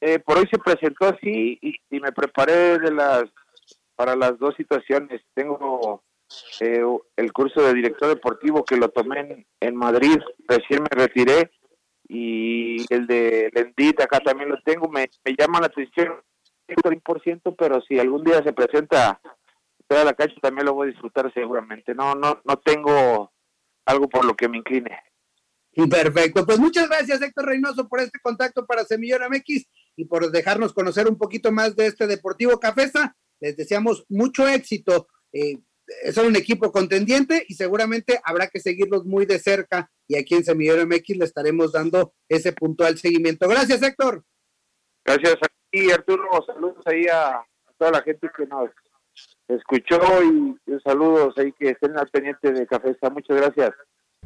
Eh, 0.00 0.18
por 0.18 0.38
hoy 0.38 0.46
se 0.50 0.58
presentó 0.58 1.06
así 1.06 1.58
y, 1.62 2.00
me 2.00 2.12
preparé 2.12 2.78
de 2.78 2.92
las 2.92 3.24
para 3.94 4.14
las 4.14 4.38
dos 4.38 4.54
situaciones. 4.56 5.22
Tengo 5.34 6.02
eh, 6.60 6.84
el 7.16 7.32
curso 7.32 7.62
de 7.62 7.74
director 7.74 8.08
deportivo 8.08 8.64
que 8.64 8.76
lo 8.76 8.90
tomé 8.90 9.46
en, 9.60 9.76
Madrid, 9.76 10.18
recién 10.46 10.82
me 10.82 10.88
retiré, 10.90 11.50
y 12.08 12.84
el 12.92 13.06
de 13.06 13.50
Lendit 13.54 14.00
acá 14.00 14.20
también 14.20 14.50
lo 14.50 14.60
tengo, 14.62 14.88
me, 14.88 15.08
llama 15.36 15.60
la 15.60 15.66
atención 15.66 16.14
100%, 16.68 17.54
pero 17.56 17.80
si 17.82 17.98
algún 17.98 18.22
día 18.22 18.42
se 18.42 18.52
presenta 18.52 19.20
toda 19.88 20.04
la 20.04 20.14
cancha 20.14 20.34
también 20.42 20.66
lo 20.66 20.74
voy 20.74 20.88
a 20.88 20.90
disfrutar 20.90 21.32
seguramente. 21.32 21.94
No, 21.94 22.14
no, 22.14 22.40
no 22.44 22.56
tengo 22.58 23.32
algo 23.86 24.08
por 24.08 24.24
lo 24.24 24.34
que 24.34 24.48
me 24.48 24.58
incline. 24.58 24.98
Y 25.72 25.86
perfecto. 25.86 26.44
Pues 26.44 26.58
muchas 26.58 26.88
gracias, 26.88 27.22
Héctor 27.22 27.46
Reynoso, 27.46 27.88
por 27.88 28.00
este 28.00 28.18
contacto 28.20 28.66
para 28.66 28.84
Semillón 28.84 29.22
MX 29.30 29.66
y 29.96 30.04
por 30.04 30.30
dejarnos 30.30 30.72
conocer 30.72 31.08
un 31.08 31.16
poquito 31.16 31.50
más 31.50 31.74
de 31.74 31.86
este 31.86 32.06
Deportivo 32.06 32.60
Cafesa. 32.60 33.16
Les 33.40 33.56
deseamos 33.56 34.04
mucho 34.08 34.46
éxito. 34.46 35.08
Eh, 35.32 35.58
son 36.12 36.26
un 36.26 36.36
equipo 36.36 36.72
contendiente 36.72 37.44
y 37.48 37.54
seguramente 37.54 38.20
habrá 38.24 38.48
que 38.48 38.60
seguirlos 38.60 39.04
muy 39.04 39.24
de 39.24 39.38
cerca 39.38 39.90
y 40.08 40.16
aquí 40.16 40.34
en 40.34 40.44
Semillero 40.44 40.86
MX 40.86 41.16
le 41.16 41.24
estaremos 41.24 41.72
dando 41.72 42.14
ese 42.28 42.52
puntual 42.52 42.98
seguimiento. 42.98 43.48
Gracias, 43.48 43.82
Héctor. 43.82 44.24
Gracias 45.04 45.34
a 45.34 45.46
ti, 45.70 45.90
Arturo. 45.90 46.28
Saludos 46.46 46.84
ahí 46.86 47.06
a, 47.06 47.42
toda 47.78 47.92
la 47.92 48.02
gente 48.02 48.28
que 48.36 48.46
nos 48.46 48.70
escuchó 49.48 50.00
y, 50.22 50.56
saludos 50.82 51.34
ahí 51.38 51.52
que 51.52 51.70
estén 51.70 51.96
al 51.98 52.08
pendiente 52.08 52.52
de 52.52 52.66
Cafesa. 52.66 53.10
Muchas 53.10 53.36
gracias. 53.36 53.70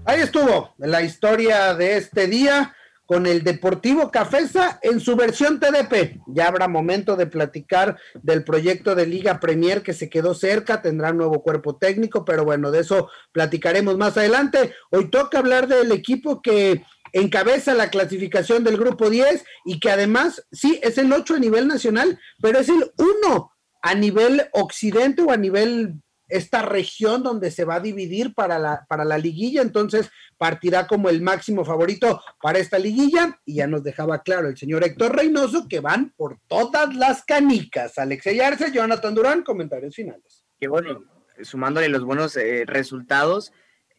Ahí 0.04 0.20
estuvo 0.20 0.74
la 0.78 1.02
historia 1.02 1.74
de 1.74 1.98
este 1.98 2.26
día 2.26 2.74
con 3.10 3.26
el 3.26 3.42
Deportivo 3.42 4.12
Cafesa 4.12 4.78
en 4.82 5.00
su 5.00 5.16
versión 5.16 5.58
TDP. 5.58 6.20
Ya 6.28 6.46
habrá 6.46 6.68
momento 6.68 7.16
de 7.16 7.26
platicar 7.26 7.98
del 8.22 8.44
proyecto 8.44 8.94
de 8.94 9.04
Liga 9.04 9.40
Premier 9.40 9.82
que 9.82 9.94
se 9.94 10.08
quedó 10.08 10.32
cerca, 10.32 10.80
tendrá 10.80 11.12
nuevo 11.12 11.42
cuerpo 11.42 11.76
técnico, 11.76 12.24
pero 12.24 12.44
bueno, 12.44 12.70
de 12.70 12.78
eso 12.78 13.10
platicaremos 13.32 13.98
más 13.98 14.16
adelante. 14.16 14.74
Hoy 14.92 15.10
toca 15.10 15.40
hablar 15.40 15.66
del 15.66 15.90
equipo 15.90 16.40
que 16.40 16.84
encabeza 17.12 17.74
la 17.74 17.90
clasificación 17.90 18.62
del 18.62 18.76
grupo 18.76 19.10
10 19.10 19.44
y 19.64 19.80
que 19.80 19.90
además, 19.90 20.46
sí, 20.52 20.78
es 20.80 20.96
el 20.96 21.12
8 21.12 21.34
a 21.34 21.38
nivel 21.40 21.66
nacional, 21.66 22.16
pero 22.40 22.60
es 22.60 22.68
el 22.68 22.92
1 22.96 23.52
a 23.82 23.94
nivel 23.96 24.46
occidente 24.52 25.22
o 25.22 25.32
a 25.32 25.36
nivel 25.36 26.00
esta 26.30 26.62
región 26.62 27.22
donde 27.22 27.50
se 27.50 27.64
va 27.64 27.76
a 27.76 27.80
dividir 27.80 28.34
para 28.34 28.58
la, 28.58 28.86
para 28.88 29.04
la 29.04 29.18
liguilla, 29.18 29.62
entonces 29.62 30.10
partirá 30.38 30.86
como 30.86 31.08
el 31.08 31.20
máximo 31.20 31.64
favorito 31.64 32.22
para 32.40 32.58
esta 32.58 32.78
liguilla 32.78 33.40
y 33.44 33.56
ya 33.56 33.66
nos 33.66 33.82
dejaba 33.82 34.22
claro 34.22 34.48
el 34.48 34.56
señor 34.56 34.84
Héctor 34.84 35.16
Reynoso 35.16 35.66
que 35.68 35.80
van 35.80 36.14
por 36.16 36.38
todas 36.46 36.94
las 36.94 37.24
canicas. 37.24 37.98
Alexey 37.98 38.40
Arce, 38.40 38.72
Jonathan 38.72 39.14
Durán, 39.14 39.42
comentarios 39.42 39.94
finales. 39.94 40.44
Qué 40.58 40.68
bueno, 40.68 41.04
sumándole 41.42 41.88
los 41.88 42.04
buenos 42.04 42.36
eh, 42.36 42.64
resultados 42.66 43.52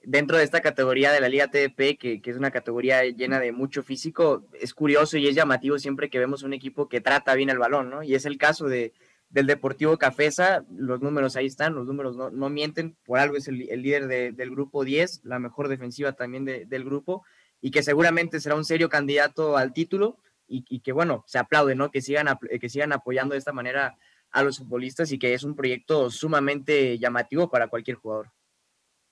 dentro 0.04 0.38
de 0.38 0.44
esta 0.44 0.62
categoría 0.62 1.12
de 1.12 1.22
la 1.22 1.30
Liga 1.30 1.50
TDP, 1.50 1.98
que, 2.00 2.22
que, 2.24 2.32
es 2.32 2.38
una 2.38 2.50
categoría 2.50 3.04
llena 3.04 3.40
de 3.40 3.52
mucho 3.52 3.84
físico, 3.84 4.48
es 4.60 4.74
curioso 4.74 5.18
y 5.18 5.28
es 5.28 5.36
llamativo 5.36 5.78
siempre 5.78 6.10
que 6.10 6.18
vemos 6.18 6.44
un 6.44 6.54
equipo 6.54 6.90
que 6.90 7.02
trata 7.02 7.36
bien 7.36 7.50
el 7.50 7.60
balón, 7.60 7.90
¿no? 7.90 8.02
Y 8.02 8.16
es 8.16 8.26
el 8.26 8.38
caso 8.38 8.66
de, 8.66 8.94
del 9.32 9.48
Deportivo 9.48 9.98
Cafesa, 9.98 10.66
los 10.76 11.02
números 11.02 11.36
ahí 11.36 11.46
están, 11.46 11.74
los 11.74 11.88
números 11.88 12.16
no, 12.34 12.50
mienten, 12.50 12.98
por 13.06 13.20
algo 13.20 13.38
es 13.38 13.48
el, 13.48 13.58
líder 13.58 14.08
del 14.08 14.52
grupo 14.52 14.84
10, 14.84 15.22
la 15.24 15.40
mejor 15.40 15.70
defensiva 15.70 16.12
también 16.12 16.46
del 16.46 16.84
grupo, 16.84 17.24
y 17.62 17.72
que 17.72 17.82
seguramente 17.82 18.42
será 18.42 18.56
un 18.56 18.66
serio 18.66 18.90
candidato 18.90 19.56
al 19.58 19.74
título, 19.74 20.18
y, 20.54 20.82
que 20.82 20.92
bueno, 20.92 21.24
se 21.28 21.40
aplaude, 21.40 21.76
¿no? 21.76 21.92
Que 21.92 22.02
sigan, 22.02 22.28
que 22.60 22.68
sigan 22.68 22.92
apoyando 22.92 23.34
de 23.34 23.40
esta 23.40 23.54
manera 23.54 23.98
a 24.32 24.44
los 24.44 24.58
futbolistas 24.58 25.10
y 25.14 25.18
que 25.18 25.34
es 25.34 25.44
un 25.44 25.56
proyecto 25.56 26.12
sumamente 26.12 26.98
llamativo 26.98 27.50
para 27.50 27.70
cualquier 27.70 27.96
jugador. 27.96 28.32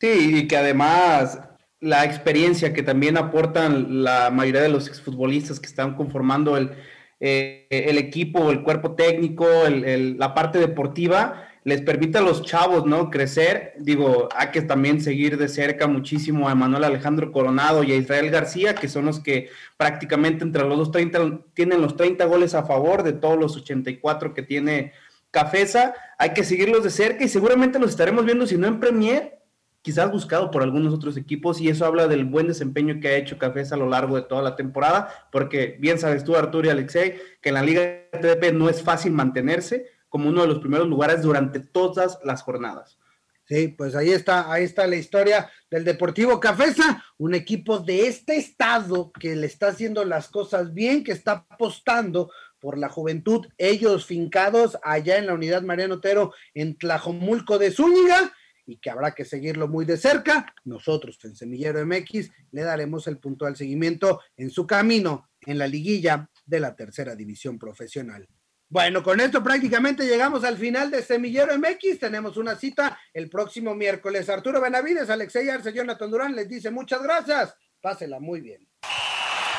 Sí, 0.02 0.40
y 0.40 0.48
que 0.50 0.58
además 0.58 1.40
la 1.80 2.04
experiencia 2.04 2.74
que 2.74 2.84
también 2.84 3.18
aportan 3.18 4.04
la 4.04 4.32
mayoría 4.32 4.62
de 4.62 4.70
los 4.70 4.90
exfutbolistas 4.90 5.62
que 5.62 5.68
están 5.68 5.96
conformando 5.96 6.58
el, 6.58 6.72
eh, 7.20 7.68
el 7.70 7.98
equipo, 7.98 8.50
el 8.50 8.64
cuerpo 8.64 8.96
técnico, 8.96 9.46
la 9.68 10.34
parte 10.34 10.60
deportiva, 10.60 11.50
les 11.64 11.82
permite 11.82 12.18
a 12.18 12.22
los 12.22 12.44
chavos, 12.44 12.86
¿no? 12.86 13.10
Crecer. 13.10 13.74
Digo, 13.78 14.30
hay 14.36 14.48
que 14.50 14.62
también 14.62 15.02
seguir 15.02 15.38
de 15.38 15.50
cerca 15.50 15.88
muchísimo 15.88 16.48
a 16.48 16.56
Manuel 16.56 16.86
Alejandro 16.86 17.32
Coronado 17.32 17.84
y 17.84 17.92
a 17.92 17.96
Israel 17.96 18.30
García, 18.32 18.76
que 18.76 18.88
son 18.88 19.06
los 19.06 19.20
que 19.20 19.50
prácticamente 19.78 20.44
entre 20.44 20.64
los 20.64 20.78
dos 20.78 20.92
30 20.92 21.42
tienen 21.54 21.82
los 21.82 21.98
30 21.98 22.26
goles 22.26 22.56
a 22.56 22.64
favor 22.66 23.04
de 23.04 23.14
todos 23.14 23.38
los 23.38 23.58
84 23.58 24.34
que 24.34 24.42
tiene 24.42 24.94
Cafesa. 25.32 25.94
Hay 26.18 26.32
que 26.34 26.44
seguirlos 26.44 26.84
de 26.84 26.90
cerca 26.90 27.24
y 27.24 27.30
seguramente 27.30 27.80
los 27.80 27.92
estaremos 27.92 28.26
viendo, 28.26 28.48
si 28.48 28.58
no 28.58 28.68
en 28.68 28.80
Premier, 28.80 29.39
quizás 29.82 30.12
buscado 30.12 30.52
por 30.52 30.62
algunos 30.62 30.94
otros 30.94 31.18
equipos 31.18 31.62
y 31.62 31.70
eso 31.70 31.86
habla 31.86 32.08
del 32.08 32.26
buen 32.26 32.48
desempeño 32.48 33.00
que 33.00 33.08
ha 33.08 33.18
hecho 33.18 33.38
Cafés 33.38 33.72
a 33.72 33.78
lo 33.78 33.88
largo 33.88 34.16
de 34.16 34.24
toda 34.24 34.42
la 34.42 34.56
temporada, 34.56 35.28
porque 35.32 35.78
bien 35.80 36.00
sabes 36.00 36.24
tú, 36.24 36.36
Arturo 36.36 36.68
y 36.68 36.72
Alexei, 36.72 37.20
que 37.42 37.50
en 37.50 37.56
la 37.56 37.64
Liga 37.64 38.10
TDP 38.12 38.54
no 38.54 38.70
es 38.70 38.82
fácil 38.82 39.14
mantenerse 39.14 39.88
como 40.10 40.30
uno 40.30 40.42
de 40.42 40.48
los 40.48 40.60
primeros 40.60 40.88
lugares 40.88 41.22
durante 41.22 41.60
todas 41.60 42.20
las 42.24 42.42
jornadas. 42.42 42.98
Sí, 43.46 43.70
pues 43.70 43.96
ahí 43.96 44.12
está, 44.12 44.52
ahí 44.52 44.64
está 44.64 44.86
la 44.86 44.96
historia 44.96 45.50
del 45.72 45.84
Deportivo 45.84 46.40
Cafesa, 46.40 47.04
un 47.18 47.34
equipo 47.34 47.80
de 47.80 48.08
este 48.08 48.38
estado 48.38 49.12
que 49.12 49.36
le 49.36 49.48
está 49.48 49.70
haciendo 49.70 50.06
las 50.06 50.28
cosas 50.28 50.74
bien, 50.74 51.04
que 51.04 51.14
está 51.14 51.46
apostando 51.50 52.30
por 52.60 52.78
la 52.78 52.90
juventud, 52.90 53.48
ellos 53.58 54.06
fincados 54.06 54.78
allá 54.84 55.18
en 55.18 55.26
la 55.26 55.34
unidad 55.34 55.64
Mariano 55.64 55.96
Otero 55.96 56.34
en 56.54 56.78
Tlajomulco 56.78 57.58
de 57.58 57.72
Zúñiga, 57.72 58.34
y 58.70 58.78
que 58.78 58.90
habrá 58.92 59.16
que 59.16 59.26
seguirlo 59.26 59.68
muy 59.68 59.86
de 59.86 59.98
cerca. 59.98 60.54
Nosotros 60.64 61.18
en 61.24 61.36
Semillero 61.36 61.84
MX 61.86 62.30
le 62.52 62.62
daremos 62.62 63.08
el 63.08 63.18
puntual 63.18 63.56
seguimiento 63.56 64.22
en 64.38 64.52
su 64.52 64.68
camino 64.68 65.30
en 65.42 65.58
la 65.58 65.68
liguilla 65.68 66.30
de 66.46 66.60
la 66.60 66.76
tercera 66.76 67.16
división 67.16 67.58
profesional. 67.58 68.28
Bueno, 68.72 69.02
con 69.02 69.20
esto 69.20 69.42
prácticamente 69.42 70.06
llegamos 70.06 70.44
al 70.44 70.58
final 70.58 70.92
de 70.92 71.02
Semillero 71.02 71.58
MX. 71.58 71.98
Tenemos 72.00 72.38
una 72.38 72.56
cita 72.56 73.00
el 73.12 73.28
próximo 73.28 73.74
miércoles. 73.74 74.30
Arturo 74.30 74.62
Benavides, 74.62 75.10
Alexey 75.10 75.50
Arce, 75.50 75.74
Jonathan 75.74 76.12
Durán 76.12 76.36
les 76.36 76.48
dice 76.48 76.70
muchas 76.70 77.02
gracias. 77.02 77.56
Pásela 77.82 78.20
muy 78.20 78.42
bien. 78.42 78.68